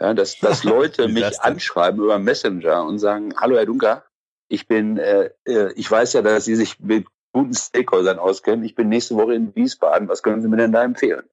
[0.00, 4.04] Ja, dass, dass Leute mich anschreiben über Messenger und sagen, hallo Herr Dunker,
[4.48, 8.64] ich bin, äh, äh, ich weiß ja, dass Sie sich mit guten Steakhäusern auskennen.
[8.64, 10.08] Ich bin nächste Woche in Wiesbaden.
[10.08, 11.24] Was können Sie mir denn da empfehlen?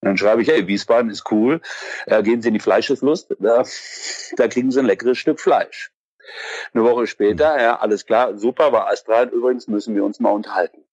[0.00, 1.60] Und dann schreibe ich, hey, Wiesbaden ist cool.
[2.06, 3.34] Äh, gehen Sie in die Fleischeslust.
[3.38, 3.64] Da,
[4.36, 5.90] da kriegen Sie ein leckeres Stück Fleisch.
[6.72, 9.28] Eine Woche später, ja, alles klar, super, war astral.
[9.28, 10.84] Übrigens müssen wir uns mal unterhalten.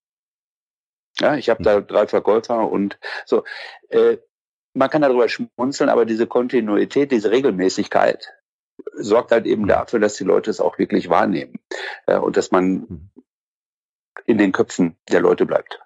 [1.19, 3.43] Ja, ich habe da drei Verkäufer und so.
[3.89, 4.17] Äh,
[4.73, 8.33] man kann darüber schmunzeln, aber diese Kontinuität, diese Regelmäßigkeit
[8.93, 11.59] sorgt halt eben dafür, dass die Leute es auch wirklich wahrnehmen
[12.07, 13.09] äh, und dass man mhm
[14.25, 15.79] in den Köpfen der Leute bleibt.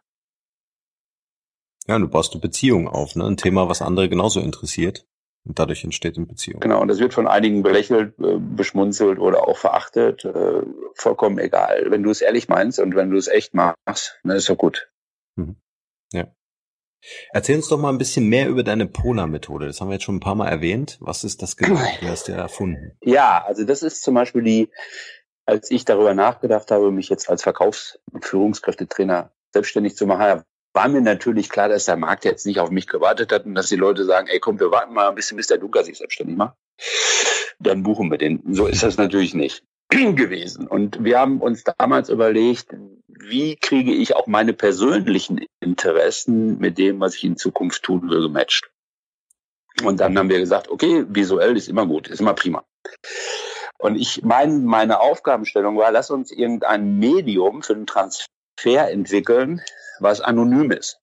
[1.88, 3.26] Ja, du baust eine Beziehung auf, ne?
[3.26, 5.06] Ein Thema, was andere genauso interessiert.
[5.46, 6.60] Und dadurch entsteht eine Beziehung.
[6.60, 10.26] Genau, und das wird von einigen belächelt, äh, beschmunzelt oder auch verachtet.
[10.26, 10.62] Äh,
[10.96, 11.88] vollkommen egal.
[11.90, 14.92] Wenn du es ehrlich meinst und wenn du es echt machst, dann ist doch gut.
[15.40, 15.56] Mhm.
[16.14, 16.28] Ja.
[17.32, 19.68] Erzähl uns doch mal ein bisschen mehr über deine Pola-Methode.
[19.68, 20.98] Das haben wir jetzt schon ein paar Mal erwähnt.
[21.00, 21.80] Was ist das genau?
[22.02, 22.98] Du hast ja erfunden.
[23.04, 24.70] Ja, also das ist zum Beispiel die
[25.50, 30.88] als ich darüber nachgedacht habe, mich jetzt als Verkaufs- und Führungskräftetrainer selbstständig zu machen, war
[30.88, 33.76] mir natürlich klar, dass der Markt jetzt nicht auf mich gewartet hat und dass die
[33.76, 36.56] Leute sagen, ey komm, wir warten mal ein bisschen, bis der Dunker sich selbstständig macht.
[37.60, 38.42] Dann buchen wir den.
[38.54, 40.68] So ist das natürlich nicht gewesen.
[40.68, 42.76] Und wir haben uns damals überlegt,
[43.22, 48.22] wie kriege ich auch meine persönlichen Interessen mit dem, was ich in Zukunft tun will,
[48.22, 48.72] gematcht.
[49.84, 52.66] Und dann haben wir gesagt, okay, visuell ist immer gut, ist immer prima.
[53.78, 59.62] Und ich meine, meine Aufgabenstellung war, lass uns irgendein Medium für den Transfer entwickeln,
[60.00, 61.00] was anonym ist,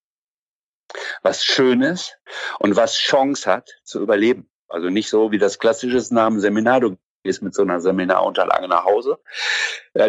[1.22, 2.18] was schön ist
[2.58, 4.48] und was Chance hat zu überleben.
[4.68, 6.96] Also nicht so wie das klassische Namen Seminar.
[7.26, 9.18] Gehst mit so einer Seminarunterlage nach Hause.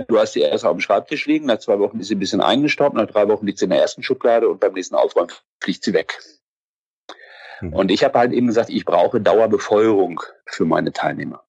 [0.07, 1.47] Du hast die erst auf dem Schreibtisch liegen.
[1.47, 2.95] Nach zwei Wochen ist sie ein bisschen eingestaubt.
[2.95, 5.93] Nach drei Wochen liegt sie in der ersten Schublade und beim nächsten Aufräumen fliegt sie
[5.93, 6.19] weg.
[7.61, 7.73] Mhm.
[7.73, 11.43] Und ich habe halt eben gesagt, ich brauche Dauerbefeuerung für meine Teilnehmer.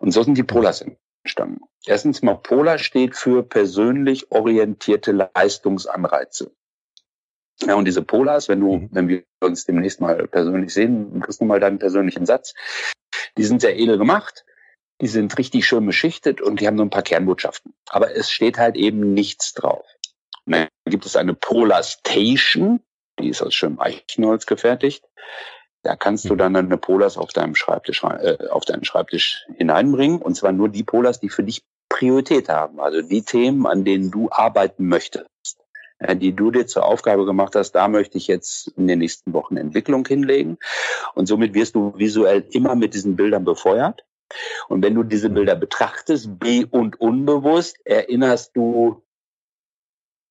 [0.00, 0.84] Und so sind die Polars
[1.22, 1.60] entstanden.
[1.86, 6.52] Erstens mal, Polar steht für persönlich orientierte Leistungsanreize.
[7.62, 8.88] Ja, und diese Polars, wenn du, mhm.
[8.92, 12.54] wenn wir uns demnächst mal persönlich sehen, kriegst du mal deinen persönlichen Satz.
[13.36, 14.44] Die sind sehr edel gemacht.
[15.00, 17.74] Die sind richtig schön beschichtet und die haben so ein paar Kernbotschaften.
[17.90, 19.84] Aber es steht halt eben nichts drauf.
[20.46, 22.80] Und dann gibt es eine Polar Station,
[23.18, 25.04] die ist aus schönem Eichenholz gefertigt.
[25.82, 26.38] Da kannst du mhm.
[26.38, 30.20] dann eine Polars auf deinem Schreibtisch, äh, auf deinen Schreibtisch hineinbringen.
[30.20, 32.80] Und zwar nur die Polars, die für dich Priorität haben.
[32.80, 35.28] Also die Themen, an denen du arbeiten möchtest.
[35.98, 39.32] Äh, die du dir zur Aufgabe gemacht hast, da möchte ich jetzt in den nächsten
[39.32, 40.58] Wochen Entwicklung hinlegen.
[41.14, 44.04] Und somit wirst du visuell immer mit diesen Bildern befeuert.
[44.68, 45.34] Und wenn du diese mhm.
[45.34, 49.02] Bilder betrachtest, be- und unbewusst, erinnerst du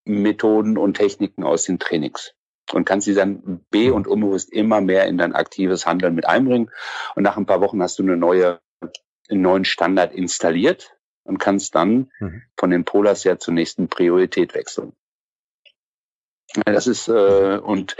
[0.06, 2.34] Methoden und Techniken aus den Trainings
[2.72, 6.72] und kannst sie dann be- und unbewusst immer mehr in dein aktives Handeln mit einbringen.
[7.16, 8.60] Und nach ein paar Wochen hast du eine neue,
[9.30, 12.44] einen neuen Standard installiert und kannst dann mhm.
[12.58, 14.94] von den Polars ja zur nächsten Priorität wechseln.
[16.66, 17.96] Das ist äh, und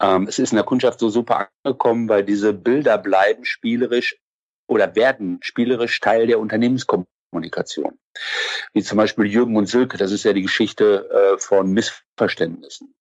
[0.00, 4.18] ähm, es ist in der Kundschaft so super angekommen, weil diese Bilder bleiben spielerisch
[4.70, 7.98] oder werden spielerisch Teil der Unternehmenskommunikation.
[8.72, 12.94] Wie zum Beispiel Jürgen und Silke, das ist ja die Geschichte äh, von Missverständnissen.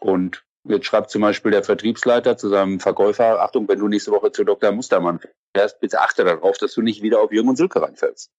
[0.00, 4.30] Und Jetzt schreibt zum Beispiel der Vertriebsleiter zu seinem Verkäufer, Achtung, wenn du nächste Woche
[4.30, 4.70] zu Dr.
[4.70, 5.18] Mustermann
[5.56, 8.30] fährst, bitte achte darauf, dass du nicht wieder auf Jürgen und Silke reinfällst.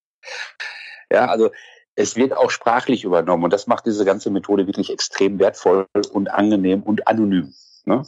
[1.11, 1.51] Ja, also
[1.95, 6.31] es wird auch sprachlich übernommen und das macht diese ganze Methode wirklich extrem wertvoll und
[6.31, 7.53] angenehm und anonym.
[7.83, 8.03] Ne?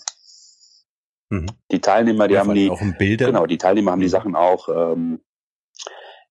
[1.30, 1.48] Mhm.
[1.72, 2.70] Die Teilnehmer, die ja, haben die
[3.18, 4.12] genau, die Teilnehmer haben die mhm.
[4.12, 5.22] Sachen auch ähm,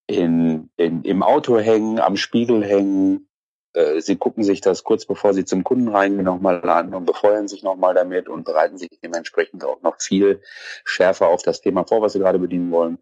[0.06, 3.28] in, in, im Auto hängen, am Spiegel hängen,
[3.74, 7.48] äh, sie gucken sich das kurz bevor sie zum Kunden reingehen nochmal an und befeuern
[7.48, 10.40] sich nochmal damit und bereiten sich dementsprechend auch noch viel
[10.84, 12.98] schärfer auf das Thema vor, was sie gerade bedienen wollen.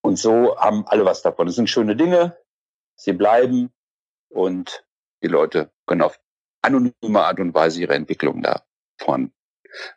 [0.00, 1.48] Und so haben alle was davon.
[1.48, 2.36] Es sind schöne Dinge,
[2.94, 3.72] sie bleiben
[4.28, 4.84] und
[5.22, 6.20] die Leute können auf
[6.62, 8.62] anonyme Art und Weise ihre Entwicklung da
[8.98, 9.32] voran,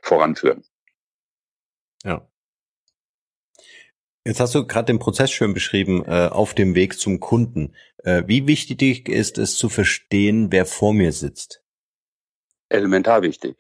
[0.02, 0.64] voranführen.
[2.08, 2.26] Ja.
[4.26, 7.76] Jetzt hast du gerade den Prozess schön beschrieben äh, auf dem Weg zum Kunden.
[7.98, 11.64] Äh, wie wichtig ist es zu verstehen, wer vor mir sitzt?
[12.70, 13.58] Elementar wichtig.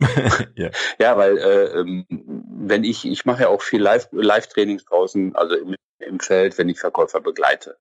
[0.56, 0.70] ja.
[0.98, 5.56] ja, weil äh, ähm, wenn ich, ich mache ja auch viel Live-Trainings Live draußen, also
[5.56, 7.78] im, im Feld, wenn ich Verkäufer begleite.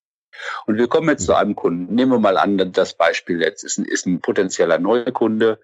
[0.66, 1.26] Und wir kommen jetzt mhm.
[1.26, 1.96] zu einem Kunden.
[1.96, 5.62] Nehmen wir mal an, das Beispiel jetzt ist ein, ist ein potenzieller Neukunde,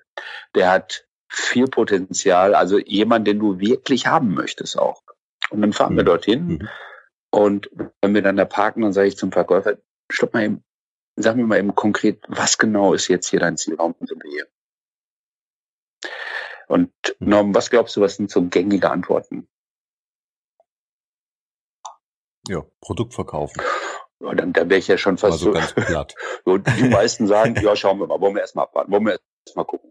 [0.56, 5.02] der hat viel Potenzial, also jemand, den du wirklich haben möchtest auch.
[5.50, 5.98] Und dann fahren mhm.
[5.98, 6.48] wir dorthin.
[6.48, 6.70] Mhm.
[7.30, 7.70] Und
[8.02, 9.78] wenn wir dann da parken, dann sage ich zum Verkäufer,
[10.12, 10.64] stopp mal eben,
[11.16, 14.46] sag mir mal eben konkret, was genau ist jetzt hier dein Zielraum und hier?
[16.68, 17.30] Und mhm.
[17.30, 19.48] Norm, was glaubst du, was sind so gängige Antworten?
[22.48, 23.62] Ja, Produkt verkaufen.
[24.20, 25.52] Ja, dann, dann wäre ich ja schon fast also so.
[25.54, 26.16] Ganz platt.
[26.44, 29.66] Und die meisten sagen, ja, schauen wir mal, wollen wir erstmal abwarten, wollen wir erstmal
[29.66, 29.91] gucken.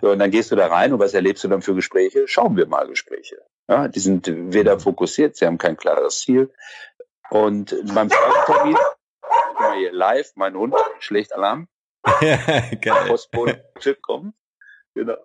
[0.00, 2.26] So, und dann gehst du da rein und was erlebst du dann für Gespräche?
[2.26, 3.36] Schauen wir mal Gespräche.
[3.68, 6.52] Ja, die sind weder fokussiert, sie haben kein klares Ziel.
[7.30, 8.76] Und beim Fragetermin,
[9.20, 11.68] guck mal hier live, mein Hund schlägt Alarm.
[12.20, 13.08] Geil.
[13.08, 14.34] Postbote kommen.
[14.94, 15.16] Genau.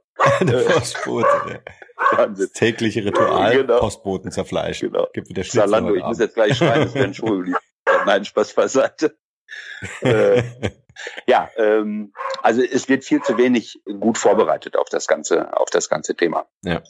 [0.41, 1.63] Der Postbote.
[2.38, 3.80] Das tägliche Ritual, genau.
[3.80, 4.91] Postboten zerfleischen.
[4.91, 5.08] Genau.
[5.13, 7.63] Gibt wieder Zalando, ich muss jetzt gleich schreien, es werden Schuhe geliefert.
[8.06, 9.17] Nein, Spaß beiseite.
[10.02, 10.43] äh,
[11.28, 15.90] ja, ähm, also es wird viel zu wenig gut vorbereitet auf das ganze, auf das
[15.90, 16.48] ganze Thema.
[16.64, 16.82] Ja.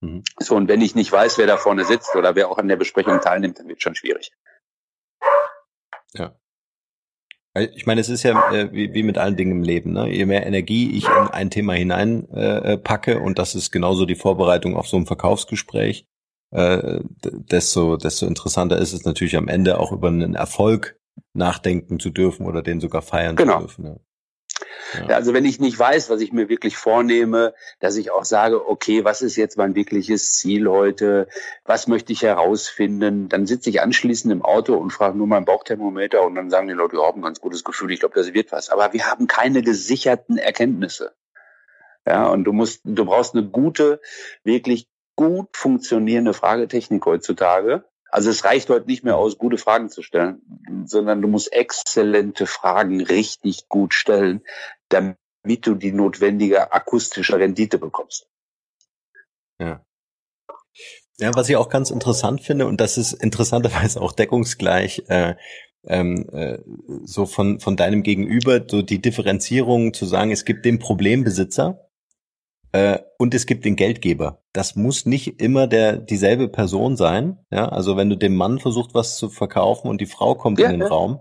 [0.00, 0.22] Mhm.
[0.38, 2.76] So, und wenn ich nicht weiß, wer da vorne sitzt oder wer auch an der
[2.76, 4.32] Besprechung teilnimmt, dann wird es schon schwierig.
[6.14, 6.34] Ja.
[7.58, 9.92] Ich meine, es ist ja äh, wie, wie mit allen Dingen im Leben.
[9.92, 10.08] Ne?
[10.08, 14.14] Je mehr Energie ich in ein Thema hineinpacke, äh, packe, und das ist genauso die
[14.14, 16.06] Vorbereitung auf so ein Verkaufsgespräch,
[16.52, 20.99] äh, desto, desto interessanter ist es natürlich am Ende auch über einen Erfolg
[21.32, 23.54] nachdenken zu dürfen oder den sogar feiern genau.
[23.54, 23.84] zu dürfen.
[23.86, 23.96] Ja.
[24.94, 25.16] Ja.
[25.16, 29.04] Also wenn ich nicht weiß, was ich mir wirklich vornehme, dass ich auch sage, okay,
[29.04, 31.28] was ist jetzt mein wirkliches Ziel heute?
[31.64, 33.28] Was möchte ich herausfinden?
[33.28, 36.74] Dann sitze ich anschließend im Auto und frage nur mein Bauchthermometer und dann sagen die
[36.74, 38.70] Leute, wir haben ein ganz gutes Gefühl, ich glaube, das wird was.
[38.70, 41.12] Aber wir haben keine gesicherten Erkenntnisse.
[42.06, 44.00] Ja, und du musst, du brauchst eine gute,
[44.42, 50.02] wirklich gut funktionierende Fragetechnik heutzutage, also es reicht heute nicht mehr aus, gute Fragen zu
[50.02, 50.40] stellen,
[50.86, 54.42] sondern du musst exzellente Fragen richtig gut stellen,
[54.88, 55.16] damit
[55.62, 58.26] du die notwendige akustische Rendite bekommst.
[59.58, 59.84] Ja.
[61.18, 65.36] Ja, was ich auch ganz interessant finde, und das ist interessanterweise auch deckungsgleich, äh,
[65.84, 66.58] ähm, äh,
[67.04, 71.89] so von, von deinem Gegenüber, so die Differenzierung zu sagen, es gibt den Problembesitzer,
[73.18, 74.42] und es gibt den Geldgeber.
[74.52, 77.38] Das muss nicht immer der dieselbe Person sein.
[77.50, 80.66] Ja, also wenn du dem Mann versuchst, was zu verkaufen und die Frau kommt ja,
[80.66, 80.86] in den ja.
[80.86, 81.20] Raum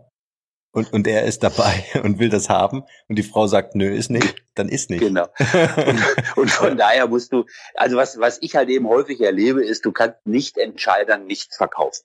[0.71, 4.09] und, und er ist dabei und will das haben und die Frau sagt, nö, ist
[4.09, 4.99] nicht, dann ist nicht.
[4.99, 5.27] Genau.
[5.88, 6.03] Und,
[6.38, 9.91] und von daher musst du, also was, was ich halt eben häufig erlebe, ist, du
[9.91, 12.03] kannst nicht Entscheidern nichts verkaufen.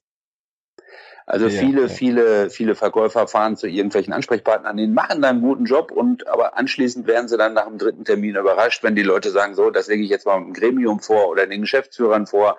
[1.27, 1.89] Also ja, viele, ja.
[1.89, 6.59] viele, viele Verkäufer fahren zu irgendwelchen Ansprechpartnern, die machen da einen guten Job und aber
[6.59, 9.87] anschließend werden sie dann nach dem dritten Termin überrascht, wenn die Leute sagen, so, das
[9.89, 12.59] lege ich jetzt mal im Gremium vor oder den Geschäftsführern vor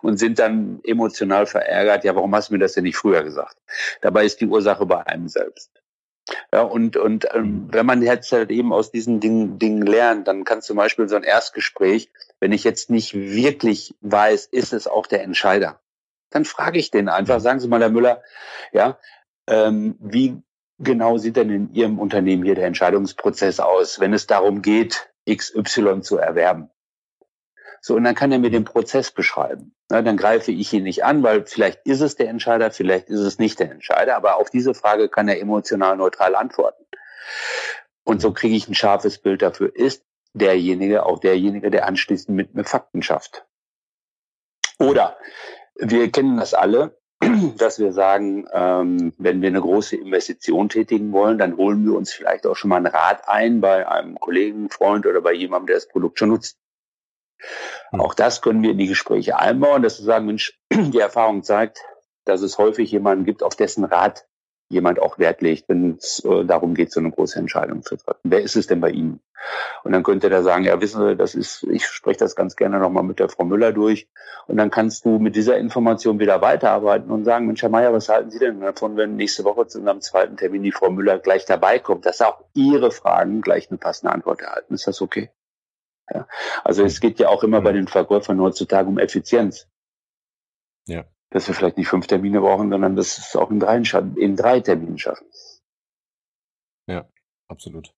[0.00, 3.56] und sind dann emotional verärgert, ja, warum hast du mir das denn nicht früher gesagt?
[4.00, 5.70] Dabei ist die Ursache bei einem selbst.
[6.52, 7.68] Ja, und, und ähm, mhm.
[7.72, 11.16] wenn man jetzt halt eben aus diesen Dingen, Dingen lernt, dann kann zum Beispiel so
[11.16, 15.80] ein Erstgespräch, wenn ich jetzt nicht wirklich weiß, ist es auch der Entscheider
[16.34, 18.22] dann frage ich den einfach, sagen Sie mal, Herr Müller,
[18.72, 18.98] ja,
[19.46, 20.42] ähm, wie
[20.78, 26.00] genau sieht denn in Ihrem Unternehmen hier der Entscheidungsprozess aus, wenn es darum geht, XY
[26.00, 26.70] zu erwerben?
[27.80, 29.74] So, und dann kann er mir den Prozess beschreiben.
[29.90, 33.20] Na, dann greife ich ihn nicht an, weil vielleicht ist es der Entscheider, vielleicht ist
[33.20, 36.84] es nicht der Entscheider, aber auf diese Frage kann er emotional neutral antworten.
[38.02, 42.54] Und so kriege ich ein scharfes Bild dafür, ist derjenige auch derjenige, der anschließend mit
[42.54, 43.46] mir Fakten schafft.
[44.78, 45.16] Oder
[45.76, 46.96] wir kennen das alle.
[47.58, 52.12] dass wir sagen, ähm, wenn wir eine große Investition tätigen wollen, dann holen wir uns
[52.12, 55.76] vielleicht auch schon mal einen Rat ein bei einem Kollegen, Freund oder bei jemandem, der
[55.76, 56.58] das Produkt schon nutzt.
[57.90, 58.00] Hm.
[58.00, 61.80] Auch das können wir in die Gespräche einbauen, dass wir sagen, Mensch, die Erfahrung zeigt,
[62.24, 64.26] dass es häufig jemanden gibt, auf dessen Rat
[64.68, 68.20] jemand auch Wert legt, wenn es äh, darum geht, so eine große Entscheidung zu treffen.
[68.24, 69.20] Wer ist es denn bei Ihnen?
[69.82, 72.78] Und dann könnte der sagen, ja, wissen Sie, das ist, ich spreche das ganz gerne
[72.78, 74.08] nochmal mit der Frau Müller durch.
[74.46, 78.08] Und dann kannst du mit dieser Information wieder weiterarbeiten und sagen, Mensch, Herr Meier, was
[78.08, 81.44] halten Sie denn davon, wenn nächste Woche zu unserem zweiten Termin die Frau Müller gleich
[81.44, 84.74] dabei kommt, dass auch Ihre Fragen gleich eine passende Antwort erhalten?
[84.74, 85.30] Ist das okay?
[86.12, 86.26] Ja.
[86.62, 89.68] Also es geht ja auch immer bei den Verkäufern heutzutage um Effizienz.
[90.86, 91.04] Ja.
[91.34, 93.82] Dass wir vielleicht nicht fünf Termine brauchen, sondern das es auch in drei,
[94.16, 95.26] in drei Terminen schaffen.
[96.86, 97.06] Ja,
[97.48, 97.92] absolut.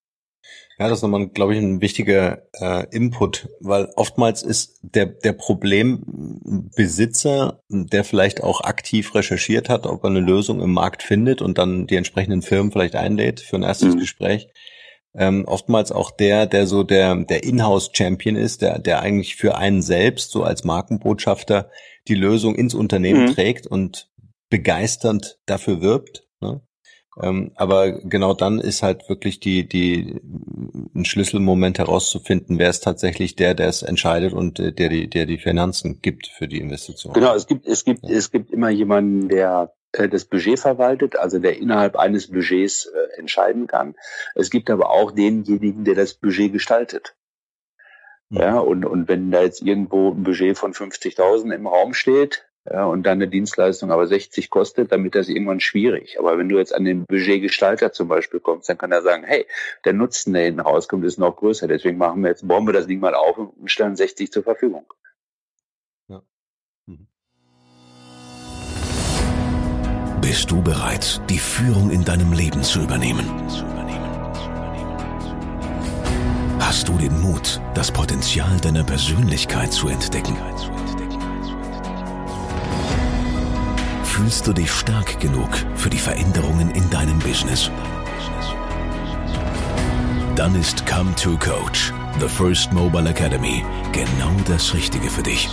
[0.79, 5.33] Ja, das ist nochmal, glaube ich, ein wichtiger äh, Input, weil oftmals ist der, der
[5.33, 11.57] Problembesitzer, der vielleicht auch aktiv recherchiert hat, ob er eine Lösung im Markt findet und
[11.57, 13.99] dann die entsprechenden Firmen vielleicht einlädt für ein erstes mhm.
[13.99, 14.49] Gespräch,
[15.15, 19.81] ähm, oftmals auch der, der so der, der Inhouse-Champion ist, der, der eigentlich für einen
[19.81, 21.71] selbst, so als Markenbotschafter,
[22.07, 23.33] die Lösung ins Unternehmen mhm.
[23.33, 24.09] trägt und
[24.49, 26.27] begeisternd dafür wirbt.
[26.39, 26.61] Ne?
[27.21, 30.21] Ähm, aber genau dann ist halt wirklich die, die,
[30.95, 35.25] ein Schlüsselmoment herauszufinden, wer ist tatsächlich der, der es entscheidet und äh, der die, der
[35.25, 37.13] die Finanzen gibt für die Investition.
[37.13, 38.15] Genau, es gibt, es gibt, ja.
[38.15, 43.19] es gibt immer jemanden, der äh, das Budget verwaltet, also der innerhalb eines Budgets äh,
[43.19, 43.95] entscheiden kann.
[44.35, 47.15] Es gibt aber auch denjenigen, der das Budget gestaltet.
[48.29, 52.85] Ja, und, und wenn da jetzt irgendwo ein Budget von 50.000 im Raum steht, ja,
[52.85, 56.19] und dann eine Dienstleistung aber 60 kostet, damit das irgendwann schwierig.
[56.19, 59.45] Aber wenn du jetzt an den Budgetgestalter zum Beispiel kommst, dann kann er sagen, hey,
[59.85, 61.67] der Nutzen, der hinten rauskommt, ist noch größer.
[61.67, 64.85] Deswegen machen wir jetzt, bauen wir das Ding mal auf und stellen 60 zur Verfügung.
[66.09, 66.21] Ja.
[66.87, 67.07] Mhm.
[70.19, 73.25] Bist du bereit, die Führung in deinem Leben zu übernehmen?
[76.67, 80.35] Hast du den Mut, das Potenzial deiner Persönlichkeit zu entdecken?
[84.03, 87.71] Fühlst du dich stark genug für die Veränderungen in deinem Business?
[90.35, 95.47] Dann ist Come to Coach, The First Mobile Academy, genau das Richtige für dich.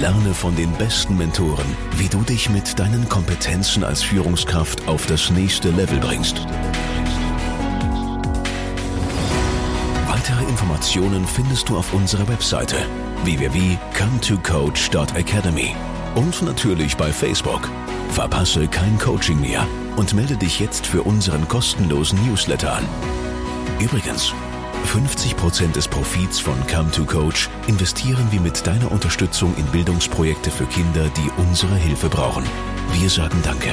[0.00, 5.30] Lerne von den besten Mentoren, wie du dich mit deinen Kompetenzen als Führungskraft auf das
[5.30, 6.44] nächste Level bringst.
[10.28, 12.78] Weitere Informationen findest du auf unserer Webseite
[13.22, 15.76] www.cometocoach.academy
[16.16, 17.70] und natürlich bei Facebook.
[18.10, 22.82] Verpasse kein Coaching mehr und melde dich jetzt für unseren kostenlosen Newsletter an.
[23.78, 24.34] Übrigens,
[24.86, 30.66] 50% des Profits von Come to Coach investieren wir mit deiner Unterstützung in Bildungsprojekte für
[30.66, 32.42] Kinder, die unsere Hilfe brauchen.
[32.94, 33.70] Wir sagen Danke,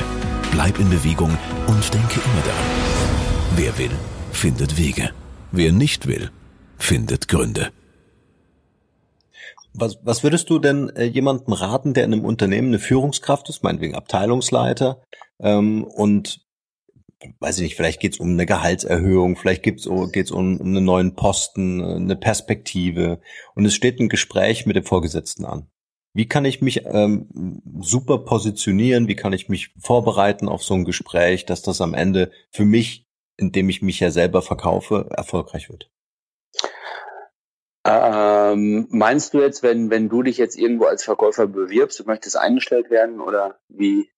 [0.51, 1.35] bleib in Bewegung
[1.65, 2.67] und denke immer daran.
[3.55, 3.97] Wer will,
[4.31, 5.09] findet Wege.
[5.51, 6.29] Wer nicht will,
[6.83, 7.71] findet Gründe.
[9.73, 13.63] Was, was würdest du denn äh, jemandem raten, der in einem Unternehmen eine Führungskraft ist,
[13.63, 15.01] meinetwegen Abteilungsleiter,
[15.39, 16.41] ähm, und
[17.39, 20.83] weiß ich nicht, vielleicht geht es um eine Gehaltserhöhung, vielleicht geht es um, um, einen
[20.83, 23.19] neuen Posten, eine Perspektive
[23.55, 25.67] und es steht ein Gespräch mit dem Vorgesetzten an.
[26.13, 29.07] Wie kann ich mich ähm, super positionieren?
[29.07, 33.07] Wie kann ich mich vorbereiten auf so ein Gespräch, dass das am Ende für mich,
[33.37, 35.89] indem ich mich ja selber verkaufe, erfolgreich wird?
[37.85, 42.37] Ähm, meinst du jetzt, wenn, wenn du dich jetzt irgendwo als Verkäufer bewirbst, du möchtest
[42.37, 44.09] eingestellt werden oder wie,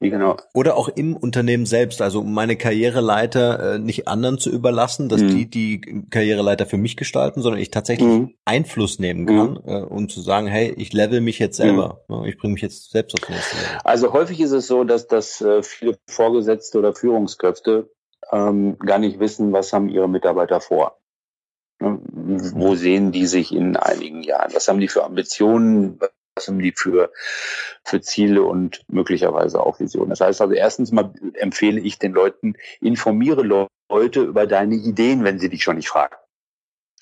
[0.00, 0.36] wie genau?
[0.54, 5.22] Oder auch im Unternehmen selbst, also um meine Karriereleiter äh, nicht anderen zu überlassen, dass
[5.22, 5.28] mhm.
[5.28, 8.34] die die Karriereleiter für mich gestalten, sondern ich tatsächlich mhm.
[8.44, 9.60] Einfluss nehmen kann, mhm.
[9.66, 12.24] äh, um zu sagen, hey, ich level mich jetzt selber, mhm.
[12.24, 13.78] ich bringe mich jetzt selbst aufs nächste Level.
[13.84, 17.88] Also häufig ist es so, dass, dass äh, viele Vorgesetzte oder Führungskräfte
[18.32, 20.98] ähm, gar nicht wissen, was haben ihre Mitarbeiter vor.
[21.82, 24.54] Wo sehen die sich in einigen Jahren?
[24.54, 25.98] Was haben die für Ambitionen?
[26.34, 27.12] Was haben die für,
[27.84, 30.10] für Ziele und möglicherweise auch Visionen?
[30.10, 33.42] Das heißt also, erstens mal empfehle ich den Leuten, informiere
[33.90, 36.16] Leute über deine Ideen, wenn sie dich schon nicht fragen.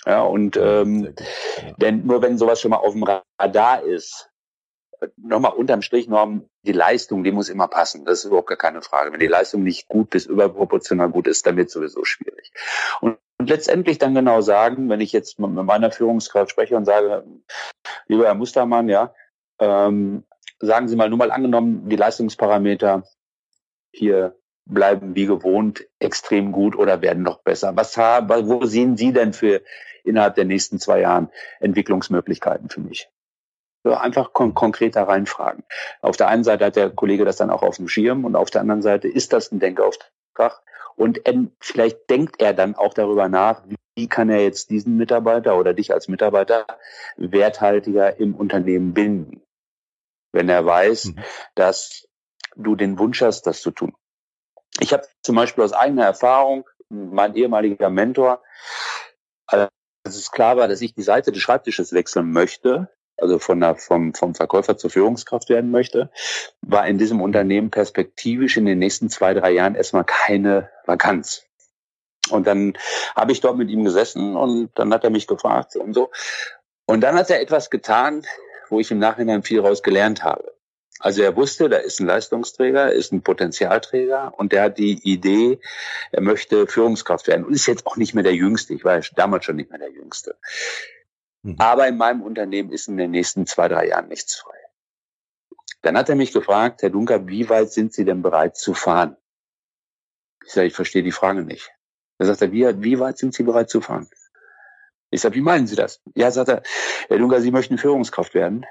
[0.07, 1.15] Ja, und ähm,
[1.77, 3.05] denn nur wenn sowas schon mal auf dem
[3.39, 4.30] Radar ist,
[5.17, 8.05] nochmal unterm Strich Norm, die Leistung, die muss immer passen.
[8.05, 9.13] Das ist überhaupt gar keine Frage.
[9.13, 12.53] Wenn die Leistung nicht gut bis überproportional gut ist, dann wird es sowieso schwierig.
[13.01, 17.25] Und und letztendlich dann genau sagen, wenn ich jetzt mit meiner Führungskraft spreche und sage,
[18.07, 19.15] lieber Herr Mustermann, ja,
[19.59, 20.25] ähm,
[20.59, 23.05] sagen Sie mal nur mal angenommen, die Leistungsparameter
[23.93, 24.37] hier
[24.67, 27.75] bleiben wie gewohnt extrem gut oder werden noch besser.
[27.77, 29.63] Was haben, wo sehen Sie denn für
[30.05, 31.31] innerhalb der nächsten zwei Jahren
[31.61, 33.09] Entwicklungsmöglichkeiten für mich?
[33.83, 35.65] So einfach kon konkreter reinfragen.
[36.03, 38.51] Auf der einen Seite hat der Kollege das dann auch auf dem Schirm und auf
[38.51, 40.63] der anderen Seite ist das ein Denkauftrag.
[40.97, 41.23] Und
[41.61, 43.63] vielleicht denkt er dann auch darüber nach,
[43.97, 46.67] wie kann er jetzt diesen Mitarbeiter oder dich als Mitarbeiter
[47.17, 49.43] werthaltiger im Unternehmen binden.
[50.33, 51.19] Wenn er weiß, mhm.
[51.55, 52.07] dass
[52.55, 53.95] du den Wunsch hast, das zu tun.
[54.79, 58.43] Ich habe zum Beispiel aus eigener Erfahrung, mein ehemaliger Mentor,
[59.47, 59.71] als
[60.05, 62.91] es klar war, dass ich die Seite des Schreibtisches wechseln möchte,
[63.21, 66.11] also von der, vom, vom Verkäufer zur Führungskraft werden möchte,
[66.63, 71.45] war in diesem Unternehmen perspektivisch in den nächsten zwei, drei Jahren erstmal keine Vakanz.
[72.31, 72.75] Und dann
[73.17, 76.11] habe ich dort mit ihm gesessen und dann hat er mich gefragt und so.
[76.87, 78.25] Und dann hat er etwas getan,
[78.69, 80.55] wo ich im Nachhinein viel raus gelernt habe.
[81.01, 85.59] Also er wusste, da ist ein Leistungsträger, ist ein Potenzialträger und der hat die Idee,
[86.13, 88.75] er möchte Führungskraft werden und ist jetzt auch nicht mehr der Jüngste.
[88.75, 90.37] Ich war damals schon nicht mehr der Jüngste.
[91.43, 91.57] Mhm.
[91.59, 94.57] Aber in meinem Unternehmen ist in den nächsten zwei, drei Jahren nichts frei.
[95.83, 99.17] Dann hat er mich gefragt, Herr Dunker, wie weit sind Sie denn bereit zu fahren?
[100.45, 101.71] Ich sage, ich verstehe die Frage nicht.
[102.19, 104.09] Da sagt er, wie, wie weit sind Sie bereit zu fahren?
[105.11, 106.03] Ich sage, wie meinen Sie das?
[106.15, 106.63] Ja, sagt er,
[107.09, 108.67] Herr Dunker, Sie möchten Führungskraft werden.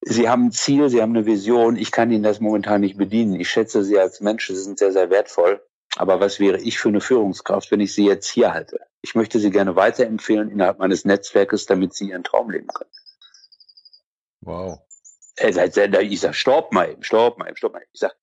[0.00, 1.76] Sie haben ein Ziel, Sie haben eine Vision.
[1.76, 3.38] Ich kann Ihnen das momentan nicht bedienen.
[3.38, 5.62] Ich schätze Sie als Mensch, Sie sind sehr, sehr wertvoll.
[5.98, 8.78] Aber was wäre ich für eine Führungskraft, wenn ich Sie jetzt hier halte?
[9.02, 12.90] Ich möchte Sie gerne weiterempfehlen innerhalb meines Netzwerkes, damit Sie Ihren Traum leben können.
[14.40, 14.78] Wow.
[15.40, 17.90] Ich sage, stopp mal eben, stopp mal eben, stopp mal eben.
[17.92, 18.14] Ich sage,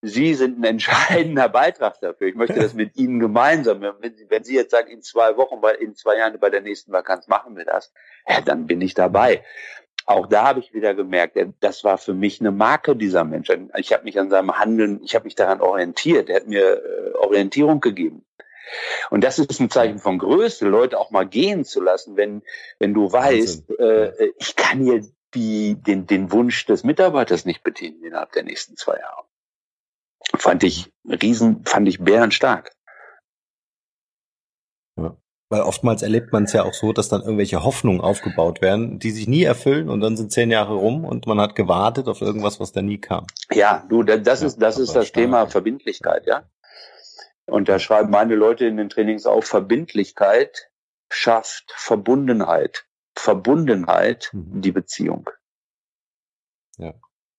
[0.00, 2.28] Sie sind ein entscheidender Beitrag dafür.
[2.28, 3.80] Ich möchte das mit Ihnen gemeinsam.
[3.80, 6.92] Wenn Sie, wenn Sie jetzt sagen, in zwei Wochen, in zwei Jahren bei der nächsten
[6.92, 7.92] Vakanz machen wir das,
[8.28, 9.44] ja, dann bin ich dabei.
[10.06, 13.48] Auch da habe ich wieder gemerkt, das war für mich eine Marke dieser Mensch.
[13.76, 16.28] Ich habe mich an seinem Handeln, ich habe mich daran orientiert.
[16.28, 18.24] Er hat mir äh, Orientierung gegeben.
[19.10, 22.42] Und das ist ein Zeichen von Größe, Leute auch mal gehen zu lassen, wenn,
[22.78, 28.02] wenn du weißt, äh, ich kann hier die, den, den Wunsch des Mitarbeiters nicht bedienen
[28.04, 29.24] innerhalb der nächsten zwei Jahre.
[30.36, 32.72] Fand ich riesen, fand ich bärenstark.
[35.50, 39.10] Weil oftmals erlebt man es ja auch so, dass dann irgendwelche Hoffnungen aufgebaut werden, die
[39.10, 42.60] sich nie erfüllen und dann sind zehn Jahre rum und man hat gewartet auf irgendwas,
[42.60, 43.26] was da nie kam.
[43.52, 46.48] Ja, du, das ist, das ist das Thema Verbindlichkeit, ja.
[47.46, 50.70] Und da schreiben meine Leute in den Trainings auf, Verbindlichkeit
[51.10, 52.86] schafft Verbundenheit.
[53.14, 54.62] Verbundenheit mhm.
[54.62, 55.30] die Beziehung.
[56.78, 56.94] Ja.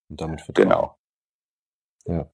[0.09, 0.69] Und damit Vertrauen.
[0.69, 0.97] Genau.
[2.05, 2.31] Ja.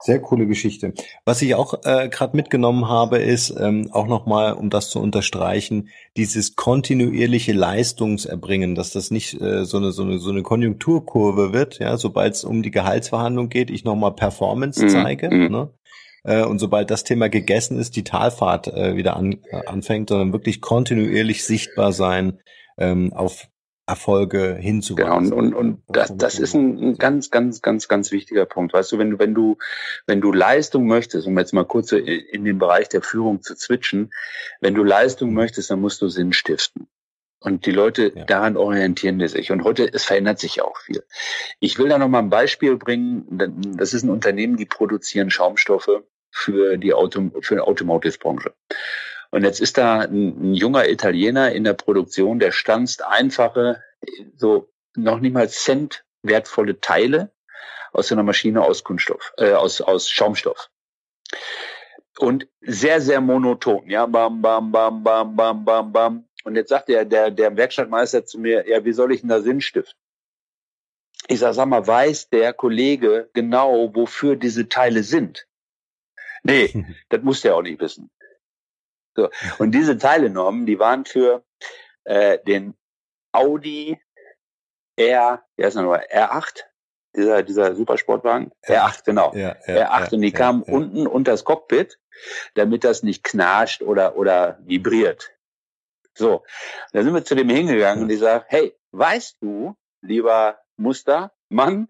[0.00, 0.94] Sehr coole Geschichte.
[1.24, 5.88] Was ich auch äh, gerade mitgenommen habe, ist ähm, auch nochmal, um das zu unterstreichen,
[6.16, 11.80] dieses kontinuierliche Leistungserbringen, dass das nicht äh, so, eine, so, eine, so eine Konjunkturkurve wird,
[11.80, 14.88] ja, sobald es um die Gehaltsverhandlung geht, ich nochmal Performance mhm.
[14.88, 15.30] zeige.
[15.30, 15.50] Mhm.
[15.50, 15.70] Ne?
[16.22, 20.32] Äh, und sobald das Thema gegessen ist, die Talfahrt äh, wieder an, äh, anfängt, sondern
[20.32, 22.38] wirklich kontinuierlich sichtbar sein
[22.76, 23.48] ähm, auf
[23.88, 25.30] Erfolge hinzuweisen.
[25.30, 28.74] Genau, und, und, und das, das ist ein, ein, ganz, ganz, ganz, ganz wichtiger Punkt.
[28.74, 29.56] Weißt du, wenn du, wenn du,
[30.06, 34.12] wenn du Leistung möchtest, um jetzt mal kurz in den Bereich der Führung zu switchen,
[34.60, 36.86] wenn du Leistung möchtest, dann musst du Sinn stiften.
[37.40, 38.24] Und die Leute ja.
[38.24, 39.52] daran orientieren die sich.
[39.52, 41.04] Und heute, es verändert sich ja auch viel.
[41.60, 43.74] Ich will da noch mal ein Beispiel bringen.
[43.76, 48.52] Das ist ein Unternehmen, die produzieren Schaumstoffe für die Auto, für die Automotive-Branche.
[49.30, 53.82] Und jetzt ist da ein, ein, junger Italiener in der Produktion, der stanzt einfache,
[54.36, 57.30] so noch nicht mal Cent wertvolle Teile
[57.92, 60.70] aus einer Maschine aus Kunststoff, äh, aus, aus Schaumstoff.
[62.18, 66.28] Und sehr, sehr monoton, ja, bam, bam, bam, bam, bam, bam, bam.
[66.44, 69.40] Und jetzt sagt der, der, der Werkstattmeister zu mir, ja, wie soll ich denn da
[69.40, 69.98] Sinn stiften?
[71.28, 75.46] Ich sag, sag mal, weiß der Kollege genau, wofür diese Teile sind?
[76.42, 78.10] Nee, das muss der auch nicht wissen.
[79.18, 79.30] So.
[79.58, 81.42] Und diese Teilenormen, die waren für
[82.04, 82.74] äh, den
[83.32, 84.00] Audi
[84.96, 86.62] R, wie heißt nochmal, R8,
[87.16, 91.98] dieser, dieser Supersportwagen, R8, genau, ja, ja, R8 und die kamen unten unter das Cockpit,
[92.54, 95.32] damit das nicht knascht oder, oder vibriert.
[96.16, 96.44] So,
[96.92, 101.88] da sind wir zu dem hingegangen und ich sage, hey, weißt du, lieber Muster, Mann,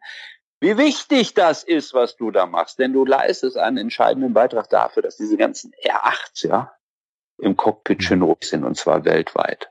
[0.61, 5.03] wie wichtig das ist, was du da machst, denn du leistest einen entscheidenden Beitrag dafür,
[5.03, 6.78] dass diese ganzen R8s, ja,
[7.39, 9.71] im Cockpit schön ruhig sind und zwar weltweit.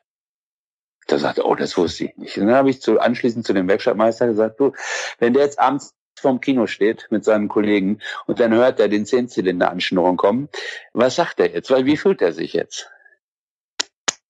[1.08, 2.38] Da sagte, oh, das wusste ich nicht.
[2.38, 4.74] Und dann habe ich zu, anschließend zu dem Werkstattmeister gesagt, du,
[5.20, 9.06] wenn der jetzt abends vorm Kino steht mit seinen Kollegen und dann hört er den
[9.06, 10.50] Zehnzylinder-Anschnurren kommen,
[10.94, 11.70] was sagt er jetzt?
[11.70, 12.90] Weil wie fühlt er sich jetzt?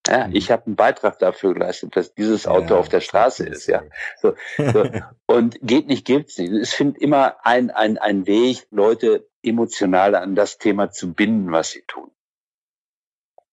[0.07, 0.35] Ja, mhm.
[0.35, 3.83] ich habe einen Beitrag dafür geleistet, dass dieses Auto ja, auf der Straße ist, ja.
[4.21, 4.89] So, so.
[5.25, 6.51] Und geht nicht, gibt's nicht.
[6.51, 11.71] Es findet immer ein, ein, ein Weg, Leute emotional an das Thema zu binden, was
[11.71, 12.11] sie tun.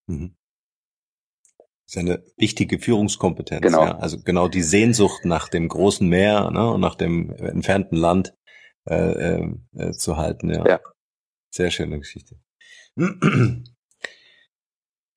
[0.06, 0.36] Mhm.
[1.86, 3.62] ist eine wichtige Führungskompetenz.
[3.62, 3.84] Genau.
[3.84, 3.98] Ja?
[3.98, 8.34] Also genau die Sehnsucht nach dem großen Meer ne, und nach dem entfernten Land
[8.86, 10.50] äh, äh, äh zu halten.
[10.50, 10.66] Ja.
[10.66, 10.80] ja.
[11.50, 12.36] Sehr schöne Geschichte.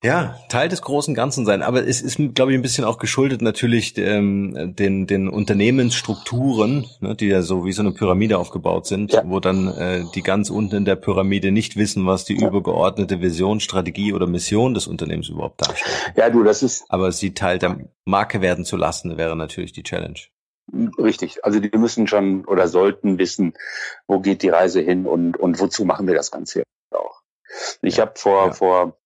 [0.04, 1.60] Ja, Teil des großen Ganzen sein.
[1.60, 7.16] Aber es ist, glaube ich, ein bisschen auch geschuldet natürlich ähm, den, den Unternehmensstrukturen, ne,
[7.16, 9.24] die ja so wie so eine Pyramide aufgebaut sind, ja.
[9.26, 12.46] wo dann äh, die ganz unten in der Pyramide nicht wissen, was die ja.
[12.46, 16.12] übergeordnete Vision, Strategie oder Mission des Unternehmens überhaupt darstellt.
[16.16, 16.84] Ja, du, das ist.
[16.88, 20.20] Aber sie Teil der Marke werden zu lassen, wäre natürlich die Challenge.
[20.98, 21.44] Richtig.
[21.44, 23.54] Also die müssen schon oder sollten wissen,
[24.06, 27.22] wo geht die Reise hin und, und wozu machen wir das Ganze auch.
[27.82, 28.02] Ich ja.
[28.02, 28.52] habe vor, ja.
[28.52, 28.98] vor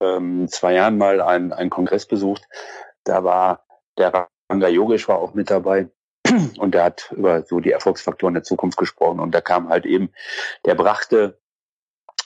[0.00, 2.42] ähm, zwei Jahren mal einen, einen Kongress besucht.
[3.04, 5.90] Da war der Ranga Yogesh war auch mit dabei.
[6.58, 9.20] Und der hat über so die Erfolgsfaktoren der Zukunft gesprochen.
[9.20, 10.10] Und da kam halt eben,
[10.64, 11.38] der brachte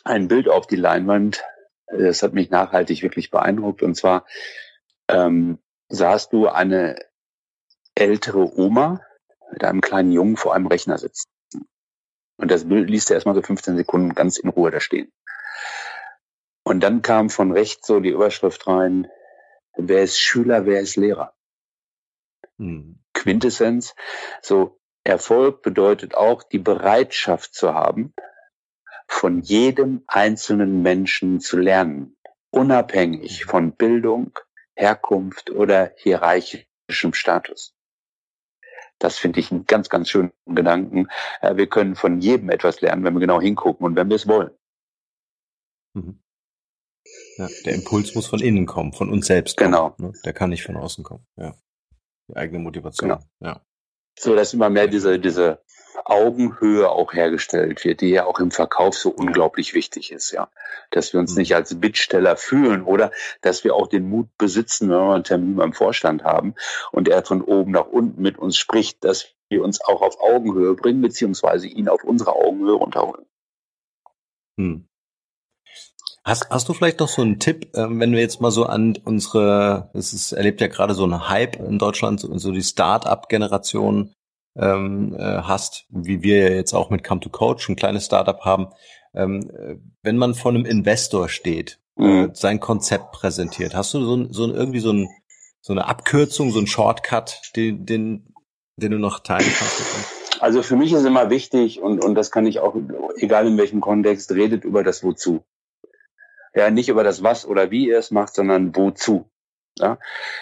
[0.05, 1.45] ein Bild auf die Leinwand.
[1.87, 3.83] Das hat mich nachhaltig wirklich beeindruckt.
[3.83, 4.27] Und zwar
[5.09, 5.59] ähm,
[5.89, 6.97] sahst du eine
[7.95, 9.01] ältere Oma
[9.53, 11.29] mit einem kleinen Jungen vor einem Rechner sitzen.
[12.37, 15.13] Und das Bild ließ er erstmal so 15 Sekunden ganz in Ruhe da stehen.
[16.65, 19.09] Und dann kam von rechts so die Überschrift rein,
[19.77, 21.35] wer ist Schüler, wer ist Lehrer?
[22.59, 22.99] Hm.
[23.15, 23.95] Quintessenz,
[24.41, 28.15] so Erfolg bedeutet auch die Bereitschaft zu haben,
[29.09, 32.17] von jedem einzelnen Menschen zu lernen,
[32.51, 33.49] unabhängig hm.
[33.49, 34.39] von Bildung,
[34.77, 37.75] Herkunft oder hierarchischem Status.
[38.99, 41.09] Das finde ich einen ganz, ganz schönen Gedanken.
[41.41, 44.29] Äh, wir können von jedem etwas lernen, wenn wir genau hingucken und wenn wir es
[44.29, 44.53] wollen.
[45.95, 46.22] Mhm.
[47.37, 49.57] Ja, der Impuls muss von innen kommen, von uns selbst.
[49.57, 49.91] Genau.
[49.91, 50.19] Kommen, ne?
[50.25, 51.27] Der kann nicht von außen kommen.
[51.37, 51.55] Ja.
[52.29, 53.11] Die eigene Motivation.
[53.11, 53.23] Genau.
[53.41, 53.61] Ja.
[54.19, 55.63] So, dass immer mehr diese, diese
[56.05, 60.51] Augenhöhe auch hergestellt wird, die ja auch im Verkauf so unglaublich wichtig ist, ja.
[60.91, 61.39] Dass wir uns mhm.
[61.39, 63.11] nicht als Bittsteller fühlen oder
[63.41, 66.55] dass wir auch den Mut besitzen, wenn wir einen Termin beim Vorstand haben
[66.91, 70.75] und er von oben nach unten mit uns spricht, dass wir uns auch auf Augenhöhe
[70.75, 73.27] bringen, beziehungsweise ihn auf unsere Augenhöhe runterholen.
[74.59, 74.89] Hm.
[76.25, 78.97] Hast, hast du vielleicht noch so einen Tipp, äh, wenn wir jetzt mal so an
[79.05, 84.15] unsere, es ist, erlebt ja gerade so einen Hype in Deutschland, so, so die Start-up-Generation
[84.57, 88.41] ähm, äh, hast, wie wir ja jetzt auch mit Come to Coach ein kleines Startup
[88.45, 88.69] haben,
[89.15, 92.31] ähm, äh, wenn man vor einem Investor steht, mhm.
[92.35, 95.09] sein Konzept präsentiert, hast du so, so irgendwie so, ein,
[95.61, 98.33] so eine Abkürzung, so ein Shortcut, den, den,
[98.77, 99.83] den du noch teilen kannst?
[100.41, 102.77] Also für mich ist immer wichtig und, und das kann ich auch,
[103.17, 105.43] egal in welchem Kontext, redet über das Wozu.
[106.55, 109.31] Ja, nicht über das Was oder wie er es macht, sondern wozu.
[109.79, 109.99] Ja?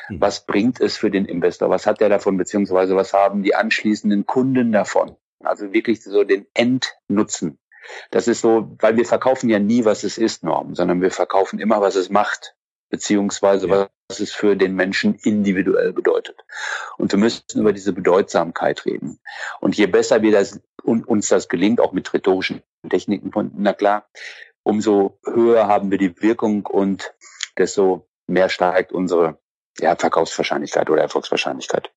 [0.08, 0.20] Mhm.
[0.20, 1.70] Was bringt es für den Investor?
[1.70, 5.16] Was hat er davon, beziehungsweise was haben die anschließenden Kunden davon?
[5.42, 7.58] Also wirklich so den Endnutzen.
[8.10, 11.58] Das ist so, weil wir verkaufen ja nie, was es ist, Norm, sondern wir verkaufen
[11.58, 12.54] immer, was es macht,
[12.90, 13.88] beziehungsweise ja.
[14.08, 16.44] was es für den Menschen individuell bedeutet.
[16.98, 19.18] Und wir müssen über diese Bedeutsamkeit reden.
[19.60, 24.08] Und je besser wir das, uns das gelingt, auch mit rhetorischen Techniken, na klar,
[24.62, 27.14] umso höher haben wir die Wirkung und
[27.56, 29.38] desto mehr steigt unsere
[29.78, 31.92] ja, Verkaufswahrscheinlichkeit oder Erfolgswahrscheinlichkeit.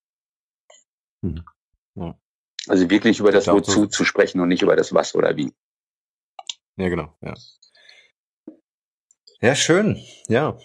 [1.24, 1.44] Hm.
[1.96, 2.18] Ja.
[2.68, 3.86] Also wirklich über das Wozu so.
[3.88, 5.52] zu sprechen und nicht über das Was oder Wie.
[6.78, 7.16] Ja, genau.
[7.22, 7.34] Ja,
[9.42, 10.02] ja schön.
[10.28, 10.58] Ja.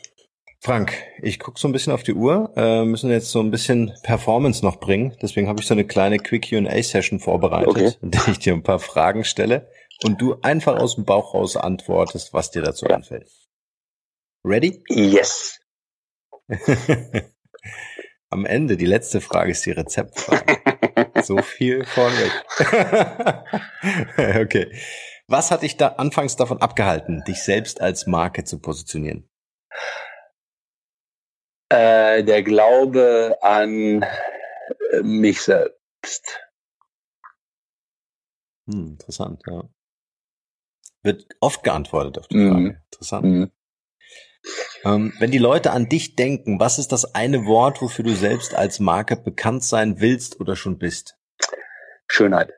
[0.61, 0.92] Frank,
[1.22, 4.64] ich gucke so ein bisschen auf die Uhr, äh, müssen jetzt so ein bisschen Performance
[4.64, 5.16] noch bringen.
[5.22, 7.92] Deswegen habe ich so eine kleine Quick Q&A-Session vorbereitet, okay.
[8.03, 9.70] in der ich dir ein paar Fragen stelle
[10.05, 12.96] und du einfach aus dem Bauch raus antwortest, was dir dazu ja.
[12.96, 13.30] einfällt.
[14.44, 14.82] Ready?
[14.88, 15.61] Yes.
[18.30, 20.59] Am Ende, die letzte Frage ist die Rezeptfrage.
[21.22, 22.32] so viel vorweg.
[24.42, 24.70] okay.
[25.26, 29.28] Was hat dich da anfangs davon abgehalten, dich selbst als Marke zu positionieren?
[31.70, 36.40] Äh, der Glaube an äh, mich selbst.
[38.66, 39.68] Hm, interessant, ja.
[41.09, 42.61] Wird oft geantwortet auf die Frage.
[42.61, 42.76] Mhm.
[42.84, 43.24] Interessant.
[43.24, 43.50] Mhm.
[44.84, 48.54] Ähm, wenn die Leute an dich denken, was ist das eine Wort, wofür du selbst
[48.54, 51.16] als Marke bekannt sein willst oder schon bist?
[52.09, 52.52] Schönheit.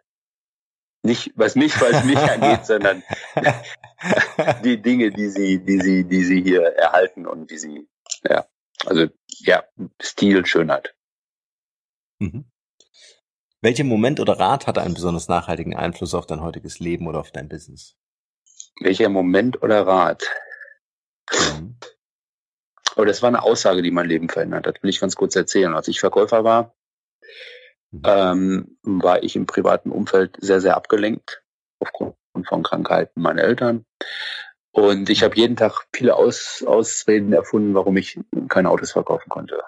[1.04, 3.04] Nicht, was nicht, was mich angeht, sondern
[4.64, 7.88] die Dinge, die sie, die sie, die sie hier erhalten und die sie,
[8.28, 8.46] ja,
[8.84, 9.62] also, ja,
[10.02, 10.96] Stil, Schönheit.
[12.18, 12.50] Mhm.
[13.60, 17.30] Welcher Moment oder Rat hatte einen besonders nachhaltigen Einfluss auf dein heutiges Leben oder auf
[17.30, 17.96] dein Business?
[18.80, 20.24] Welcher Moment oder Rat?
[21.32, 21.76] Mhm.
[22.96, 24.82] Aber das war eine Aussage, die mein Leben verändert hat.
[24.82, 25.74] Will ich ganz kurz erzählen.
[25.74, 26.74] Als ich Verkäufer war,
[27.90, 28.02] mhm.
[28.04, 31.42] ähm, war ich im privaten Umfeld sehr, sehr abgelenkt
[31.78, 32.16] aufgrund
[32.46, 33.84] von Krankheiten meiner Eltern.
[34.72, 39.62] Und ich habe jeden Tag viele Aus, Ausreden erfunden, warum ich keine Autos verkaufen konnte.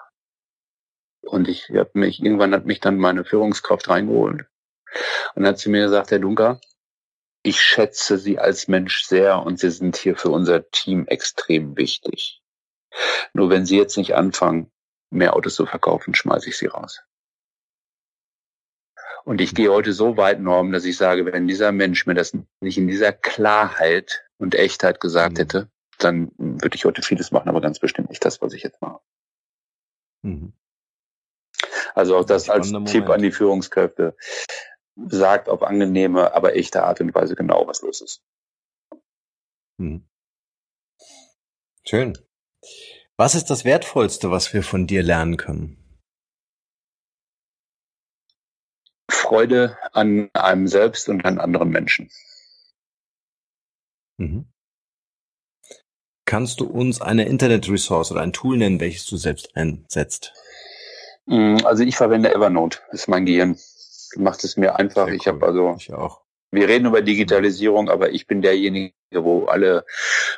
[1.21, 4.45] Und ich habe mich, irgendwann hat mich dann meine Führungskraft reingeholt
[5.35, 6.59] und hat zu mir gesagt, Herr Dunker,
[7.43, 12.41] ich schätze Sie als Mensch sehr und Sie sind hier für unser Team extrem wichtig.
[13.33, 14.71] Nur wenn Sie jetzt nicht anfangen,
[15.09, 17.01] mehr Autos zu verkaufen, schmeiße ich Sie raus.
[19.25, 22.35] Und ich gehe heute so weit, Norm, dass ich sage, wenn dieser Mensch mir das
[22.61, 25.37] nicht in dieser Klarheit und Echtheit gesagt mhm.
[25.37, 28.81] hätte, dann würde ich heute vieles machen, aber ganz bestimmt nicht das, was ich jetzt
[28.81, 28.99] mache.
[30.23, 30.53] Mhm.
[31.95, 34.15] Also auch das als Tipp an die Führungskräfte.
[34.95, 38.23] Sagt auf angenehme, aber echte Art und Weise genau, was los ist.
[39.77, 40.07] Mhm.
[41.85, 42.17] Schön.
[43.17, 45.77] Was ist das Wertvollste, was wir von dir lernen können?
[49.09, 52.09] Freude an einem selbst und an anderen Menschen.
[54.17, 54.47] Mhm.
[56.25, 60.33] Kannst du uns eine Internet-Ressource oder ein Tool nennen, welches du selbst einsetzt?
[61.25, 63.57] Mm, also ich verwende Evernote, das ist mein Gehirn.
[64.17, 65.05] Macht es mir einfach.
[65.05, 65.33] Sehr ich cool.
[65.33, 65.75] habe also.
[65.77, 66.21] Ich auch.
[66.51, 69.85] Wir reden über Digitalisierung, aber ich bin derjenige, wo alle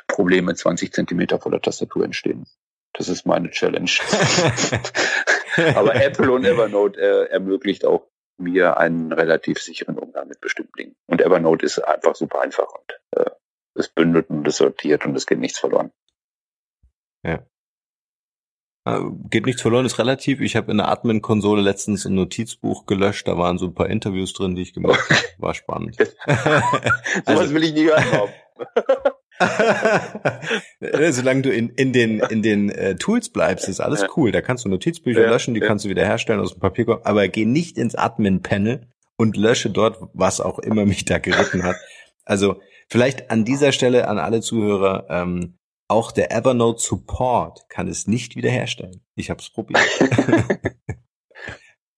[0.06, 2.46] Probleme 20 Zentimeter vor der Tastatur entstehen.
[2.94, 3.90] Das ist meine Challenge.
[5.74, 8.08] aber Apple und Evernote äh, ermöglicht auch
[8.38, 10.96] mir einen relativ sicheren Umgang mit bestimmten Dingen.
[11.06, 13.30] Und Evernote ist einfach super einfach und äh,
[13.74, 15.92] es bündelt und es sortiert und es geht nichts verloren.
[17.22, 17.44] Ja.
[18.86, 20.40] Äh, geht nichts verloren, ist relativ.
[20.40, 24.32] Ich habe in der Admin-Konsole letztens ein Notizbuch gelöscht, da waren so ein paar Interviews
[24.32, 25.20] drin, die ich gemacht habe.
[25.38, 25.96] War spannend.
[25.96, 26.34] so
[27.24, 28.28] also, will ich nie hören.
[31.12, 34.30] Solange du in, in den, in den äh, Tools bleibst, ist alles cool.
[34.30, 35.66] Da kannst du Notizbücher ja, löschen, die ja.
[35.66, 39.98] kannst du wieder herstellen aus dem Papierkorb, aber geh nicht ins Admin-Panel und lösche dort,
[40.14, 41.76] was auch immer mich da geritten hat.
[42.24, 45.55] Also vielleicht an dieser Stelle an alle Zuhörer, ähm,
[45.88, 49.02] auch der Evernote Support kann es nicht wiederherstellen.
[49.14, 49.80] Ich habe es probiert.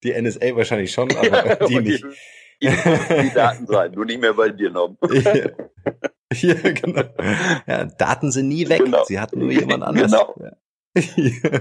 [0.03, 2.05] die NSA wahrscheinlich schon, aber die nicht.
[2.61, 4.97] Die Daten sein, nur nicht mehr bei dir noch.
[6.31, 7.05] Ja, genau.
[7.67, 8.85] Ja, Daten sind nie weg.
[8.85, 9.03] Genau.
[9.05, 10.13] Sie hatten nur jemand anders.
[10.13, 10.53] Genau.
[10.93, 11.61] Ja.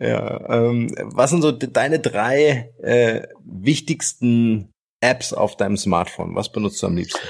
[0.00, 4.72] ja ähm, was sind so deine drei äh, wichtigsten
[5.02, 6.34] Apps auf deinem Smartphone?
[6.34, 7.20] Was benutzt du am liebsten?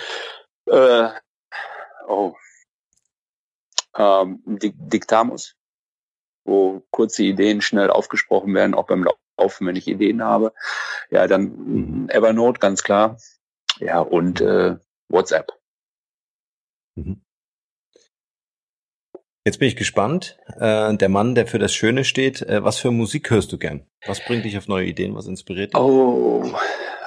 [0.71, 1.09] Äh,
[2.07, 2.37] oh.
[3.99, 5.57] Ähm, Diktamus,
[6.45, 9.07] wo kurze Ideen schnell aufgesprochen werden, auch beim
[9.39, 10.53] Laufen, wenn ich Ideen habe.
[11.11, 11.43] Ja, dann
[12.03, 12.09] mhm.
[12.09, 13.19] Evernote, ganz klar.
[13.79, 14.77] Ja, und äh,
[15.09, 15.53] WhatsApp.
[16.97, 17.23] Mhm.
[19.47, 20.39] Jetzt bin ich gespannt.
[20.59, 23.87] Äh, der Mann, der für das Schöne steht, äh, was für Musik hörst du gern?
[24.05, 25.15] Was bringt dich auf neue Ideen?
[25.15, 25.81] Was inspiriert dich?
[25.81, 26.53] Oh,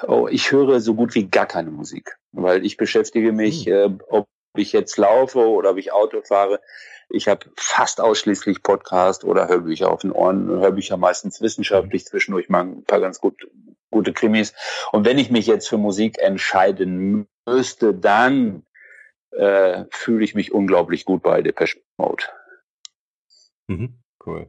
[0.08, 3.74] oh ich höre so gut wie gar keine Musik, weil ich beschäftige mich, hm.
[3.74, 6.62] äh, ob ich jetzt laufe oder ob ich Auto fahre.
[7.10, 10.48] Ich habe fast ausschließlich Podcast oder Hörbücher auf den Ohren.
[10.48, 13.48] Hörbücher meistens wissenschaftlich, zwischendurch mal ein paar ganz gut,
[13.90, 14.54] gute Krimis.
[14.92, 18.64] Und wenn ich mich jetzt für Musik entscheiden müsste, dann
[19.32, 22.24] äh, fühle ich mich unglaublich gut bei Depeche Mode.
[23.68, 24.48] Mhm, cool.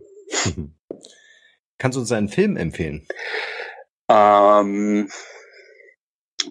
[1.78, 3.06] Kannst du uns einen Film empfehlen?
[4.08, 5.08] Ähm,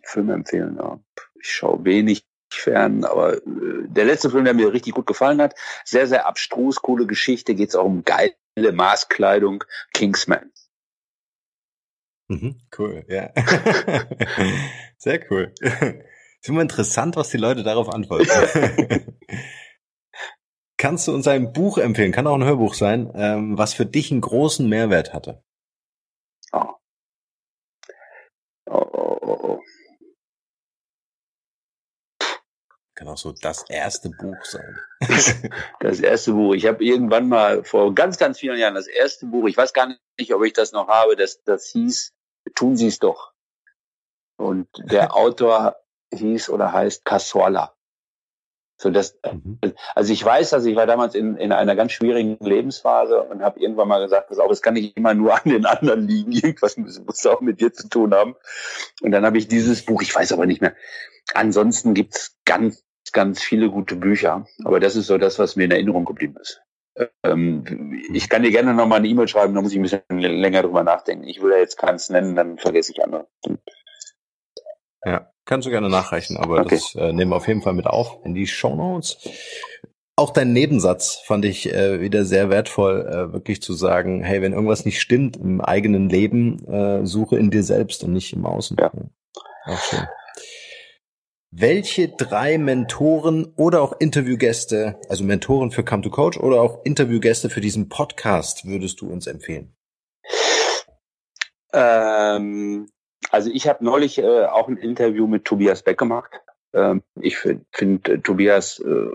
[0.03, 0.99] Film empfehlen, ja.
[1.41, 5.55] Ich schaue wenig fern, aber äh, der letzte Film, der mir richtig gut gefallen hat,
[5.83, 8.33] sehr, sehr abstrus, coole Geschichte, geht es auch um geile
[8.71, 10.51] Maßkleidung, Kingsman.
[12.27, 13.31] Mhm, cool, ja.
[14.97, 15.51] sehr cool.
[15.61, 18.27] Ist immer interessant, was die Leute darauf antworten.
[20.77, 24.11] Kannst du uns ein Buch empfehlen, kann auch ein Hörbuch sein, ähm, was für dich
[24.11, 25.43] einen großen Mehrwert hatte?
[26.53, 26.75] Oh.
[28.65, 29.59] Oh, oh, oh, oh.
[32.99, 34.77] Kann auch so das erste Buch sein.
[35.79, 36.53] das erste Buch.
[36.53, 39.87] Ich habe irgendwann mal vor ganz, ganz vielen Jahren das erste Buch, ich weiß gar
[40.17, 42.13] nicht, ob ich das noch habe, das, das hieß
[42.55, 43.31] Tun Sie es doch.
[44.37, 45.77] Und der Autor
[46.13, 47.73] hieß oder heißt Casuala.
[48.81, 49.59] So das, mhm.
[49.93, 53.59] also ich weiß, dass ich war damals in, in einer ganz schwierigen Lebensphase und habe
[53.59, 56.77] irgendwann mal gesagt, pass auf, es kann nicht immer nur an den anderen liegen, irgendwas
[56.77, 58.35] muss, muss auch mit dir zu tun haben.
[59.01, 60.75] Und dann habe ich dieses Buch, ich weiß aber nicht mehr.
[61.33, 65.71] Ansonsten gibt's ganz, ganz viele gute Bücher, aber das ist so das, was mir in
[65.71, 66.61] Erinnerung geblieben ist.
[67.23, 70.01] Ähm, ich kann dir gerne noch mal eine E-Mail schreiben, da muss ich ein bisschen
[70.09, 71.25] länger drüber nachdenken.
[71.25, 73.27] Ich will ja jetzt keins nennen, dann vergesse ich andere.
[75.05, 76.75] Ja, kannst du gerne nachreichen, aber okay.
[76.75, 79.17] das äh, nehmen wir auf jeden Fall mit auf in die Show Notes.
[80.17, 84.51] Auch dein Nebensatz fand ich äh, wieder sehr wertvoll, äh, wirklich zu sagen, hey, wenn
[84.51, 88.75] irgendwas nicht stimmt im eigenen Leben, äh, suche in dir selbst und nicht im Außen.
[88.77, 88.91] Ja.
[89.65, 90.05] Auch schön.
[91.51, 97.49] Welche drei Mentoren oder auch Interviewgäste, also Mentoren für Come to Coach oder auch Interviewgäste
[97.49, 99.75] für diesen Podcast würdest du uns empfehlen?
[101.73, 102.89] Ähm,
[103.31, 106.31] also ich habe neulich äh, auch ein Interview mit Tobias Beck gemacht.
[106.73, 109.11] Ähm, ich finde find, äh, Tobias äh,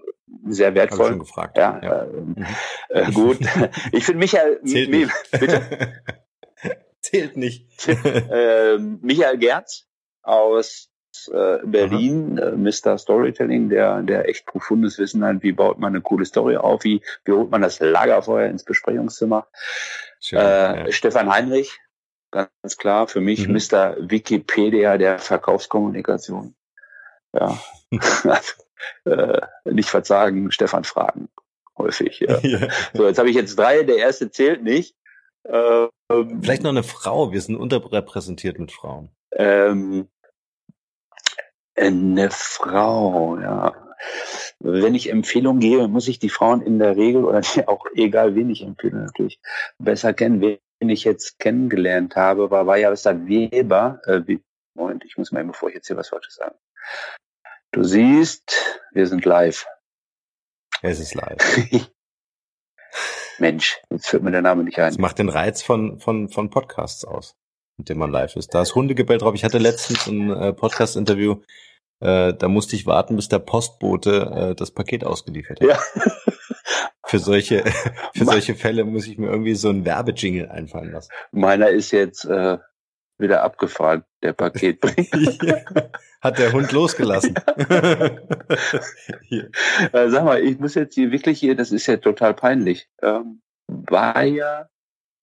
[0.47, 1.07] sehr wertvoll.
[1.07, 1.57] Hab schon gefragt.
[1.57, 2.07] Ja, ja.
[2.89, 3.39] Äh, äh, gut.
[3.93, 5.12] ich finde Michael, Zählt nicht.
[5.30, 6.03] bitte.
[7.01, 7.89] Zählt nicht.
[7.89, 9.87] äh, Michael Gerz
[10.22, 10.91] aus
[11.33, 12.99] äh, Berlin, äh, Mr.
[12.99, 17.03] Storytelling, der, der echt profundes Wissen hat, wie baut man eine coole Story auf, wie,
[17.25, 19.47] wie holt man das Lagerfeuer ins Besprechungszimmer.
[20.21, 20.43] Schön, äh,
[20.87, 20.93] ja.
[20.93, 21.81] Stefan Heinrich,
[22.31, 23.55] ganz klar, für mich mhm.
[23.55, 23.97] Mr.
[24.01, 26.55] Wikipedia der Verkaufskommunikation.
[27.33, 27.59] Ja.
[29.05, 31.29] äh, nicht verzagen, Stefan fragen.
[31.77, 32.21] Häufig.
[32.21, 32.39] Ja.
[32.43, 32.69] ja.
[32.93, 34.97] So, jetzt habe ich jetzt drei, der erste zählt nicht.
[35.47, 35.91] Ähm,
[36.43, 39.11] Vielleicht noch eine Frau, wir sind unterrepräsentiert mit Frauen.
[39.33, 40.09] Ähm,
[41.77, 43.75] eine Frau, ja.
[44.59, 48.51] Wenn ich Empfehlungen gebe, muss ich die Frauen in der Regel oder auch egal wen
[48.51, 49.41] ich empfehle natürlich
[49.79, 50.41] besser kennen.
[50.41, 50.59] Wen
[50.89, 54.01] ich jetzt kennengelernt habe, war war ja Vajavista Weber.
[54.07, 54.39] Äh,
[54.75, 56.57] Moment, ich muss mal eben, bevor ich jetzt hier was Falsches sage.
[57.70, 59.66] Du siehst, wir sind live.
[60.83, 61.39] Es ist live.
[63.39, 64.91] Mensch, jetzt führt mir der Name nicht ein.
[64.91, 67.37] Das macht den Reiz von, von, von Podcasts aus
[67.77, 68.55] mit dem man live ist.
[68.55, 69.35] Da ist Hundegebell drauf.
[69.35, 71.37] Ich hatte letztens ein äh, Podcast-Interview,
[72.01, 75.68] äh, da musste ich warten, bis der Postbote äh, das Paket ausgeliefert hat.
[75.68, 75.79] Ja.
[77.07, 77.64] für solche,
[78.14, 81.11] für solche Fälle muss ich mir irgendwie so ein Werbejingle einfallen lassen.
[81.33, 82.59] Meiner ist jetzt äh,
[83.18, 85.64] wieder abgefahren, der Paketbringer.
[86.20, 87.35] Hat der Hund losgelassen.
[89.29, 89.45] Ja.
[89.93, 92.89] äh, sag mal, ich muss jetzt hier wirklich hier, das ist ja total peinlich.
[93.03, 94.68] Ähm, war ja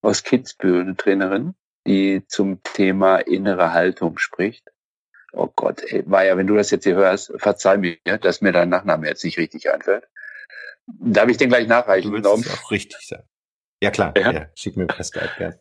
[0.01, 1.53] aus Kitzbühel eine Trainerin,
[1.87, 4.71] die zum Thema innere Haltung spricht.
[5.33, 8.69] Oh Gott, ey, Maja, wenn du das jetzt hier hörst, verzeih mir, dass mir dein
[8.69, 10.07] Nachname jetzt nicht richtig einfällt.
[10.87, 12.11] Darf ich den gleich nachreichen?
[12.11, 13.23] Du willst auch richtig sein.
[13.81, 14.31] Ja klar, ja.
[14.31, 15.55] ja schick mir per Skype gern.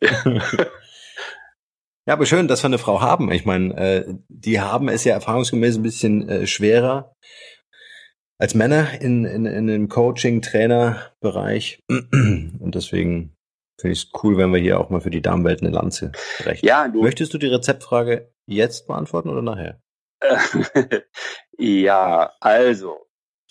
[2.06, 3.30] ja, aber schön, dass wir eine Frau haben.
[3.32, 7.14] Ich meine, äh, die haben es ja erfahrungsgemäß ein bisschen äh, schwerer
[8.38, 11.82] als Männer in, in, in dem Coaching-Trainer-Bereich.
[11.88, 13.36] Und deswegen
[13.80, 16.66] Finde ich es cool, wenn wir hier auch mal für die Damenwelt eine Lanze brechen.
[16.66, 19.80] Ja, du Möchtest du die Rezeptfrage jetzt beantworten oder nachher?
[21.58, 23.06] ja, also,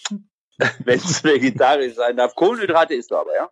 [0.58, 3.50] wenn es vegetarisch sein darf, Kohlenhydrate isst du aber, ja?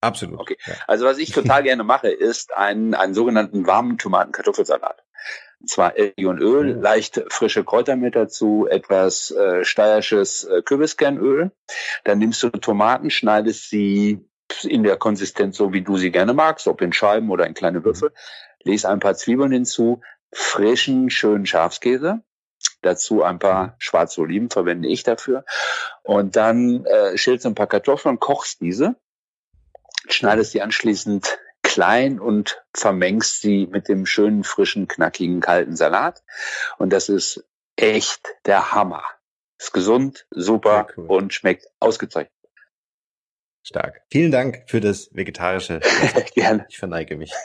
[0.00, 0.40] Absolut.
[0.40, 0.56] Okay.
[0.66, 0.74] Ja.
[0.86, 5.02] Also was ich total gerne mache, ist einen, einen sogenannten warmen Tomaten-Kartoffelsalat.
[5.60, 6.82] Und zwar Elgi und Öl, mhm.
[6.82, 11.50] leicht frische Kräuter mit dazu, etwas äh, steirisches äh, Kürbiskernöl.
[12.04, 14.24] Dann nimmst du Tomaten, schneidest sie
[14.64, 17.84] in der Konsistenz, so wie du sie gerne magst, ob in Scheiben oder in kleine
[17.84, 18.12] Würfel.
[18.62, 20.00] Lese ein paar Zwiebeln hinzu,
[20.32, 22.22] frischen, schönen Schafskäse.
[22.82, 25.44] Dazu ein paar schwarze Oliven verwende ich dafür.
[26.02, 28.96] Und dann äh, schälst ein paar Kartoffeln, kochst diese,
[30.08, 36.22] schneidest sie anschließend klein und vermengst sie mit dem schönen, frischen, knackigen, kalten Salat.
[36.78, 37.44] Und das ist
[37.76, 39.04] echt der Hammer.
[39.58, 41.06] Ist gesund, super cool.
[41.08, 42.35] und schmeckt ausgezeichnet.
[43.66, 44.02] Stark.
[44.12, 45.80] Vielen Dank für das vegetarische.
[46.34, 46.66] Gerne.
[46.68, 47.32] Ich verneige mich.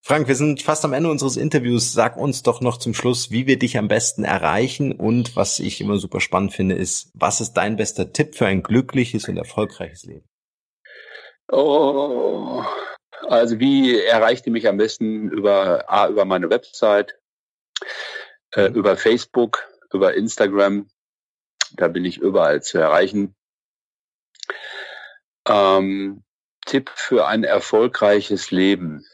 [0.00, 1.92] Frank, wir sind fast am Ende unseres Interviews.
[1.92, 5.82] Sag uns doch noch zum Schluss, wie wir dich am besten erreichen und was ich
[5.82, 10.04] immer super spannend finde, ist, was ist dein bester Tipp für ein glückliches und erfolgreiches
[10.04, 10.26] Leben?
[11.52, 12.64] Oh,
[13.28, 17.14] also wie erreicht ihr mich am besten über A, über meine Website,
[18.52, 18.76] äh, mhm.
[18.76, 20.88] über Facebook, über Instagram,
[21.76, 23.34] da bin ich überall zu erreichen.
[25.46, 26.22] Ähm,
[26.66, 29.04] Tipp für ein erfolgreiches Leben.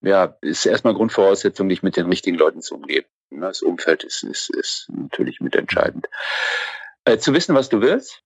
[0.00, 3.08] Ja, ist erstmal Grundvoraussetzung, dich mit den richtigen Leuten zu umgeben.
[3.30, 6.08] Das Umfeld ist, ist, ist natürlich mitentscheidend.
[7.04, 8.22] Äh, zu wissen, was du willst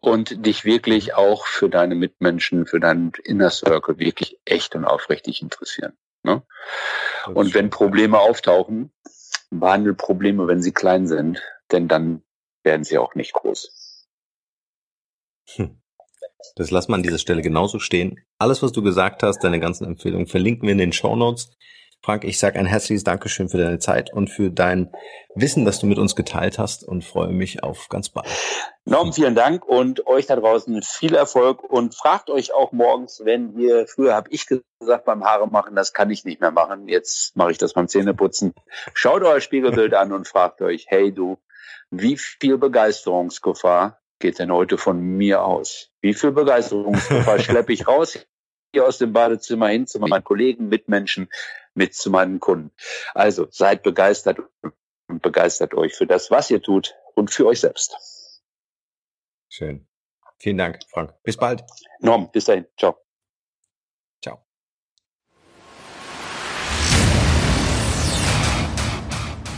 [0.00, 5.42] und dich wirklich auch für deine Mitmenschen, für deinen Inner Circle wirklich echt und aufrichtig
[5.42, 5.96] interessieren.
[6.22, 6.42] Ne?
[7.34, 8.92] Und wenn Probleme auftauchen,
[9.50, 11.42] behandle Probleme, wenn sie klein sind
[11.72, 12.22] denn dann
[12.62, 14.06] werden sie auch nicht groß.
[15.54, 15.80] Hm.
[16.56, 18.24] Das lassen wir an dieser Stelle genauso stehen.
[18.38, 21.50] Alles, was du gesagt hast, deine ganzen Empfehlungen, verlinken wir in den Show Notes.
[22.02, 24.90] Frank, ich sage ein herzliches Dankeschön für deine Zeit und für dein
[25.34, 28.26] Wissen, das du mit uns geteilt hast und freue mich auf ganz bald.
[28.86, 33.58] Norm, vielen Dank und euch da draußen viel Erfolg und fragt euch auch morgens, wenn
[33.58, 37.36] ihr, früher habe ich gesagt beim Haare machen, das kann ich nicht mehr machen, jetzt
[37.36, 38.54] mache ich das beim Zähneputzen.
[38.94, 41.36] Schaut euer Spiegelbild an und fragt euch, hey du,
[41.90, 45.90] wie viel Begeisterungsgefahr geht denn heute von mir aus?
[46.00, 48.18] Wie viel Begeisterungsgefahr schleppe ich raus
[48.72, 51.28] hier aus dem Badezimmer hin zu meinen Kollegen, Mitmenschen,
[51.74, 52.72] mit zu meinen Kunden.
[53.14, 54.38] Also seid begeistert
[55.08, 57.96] und begeistert euch für das, was ihr tut und für euch selbst.
[59.48, 59.86] Schön.
[60.38, 61.14] Vielen Dank, Frank.
[61.22, 61.64] Bis bald.
[61.98, 62.66] Norm, bis dahin.
[62.78, 62.96] Ciao.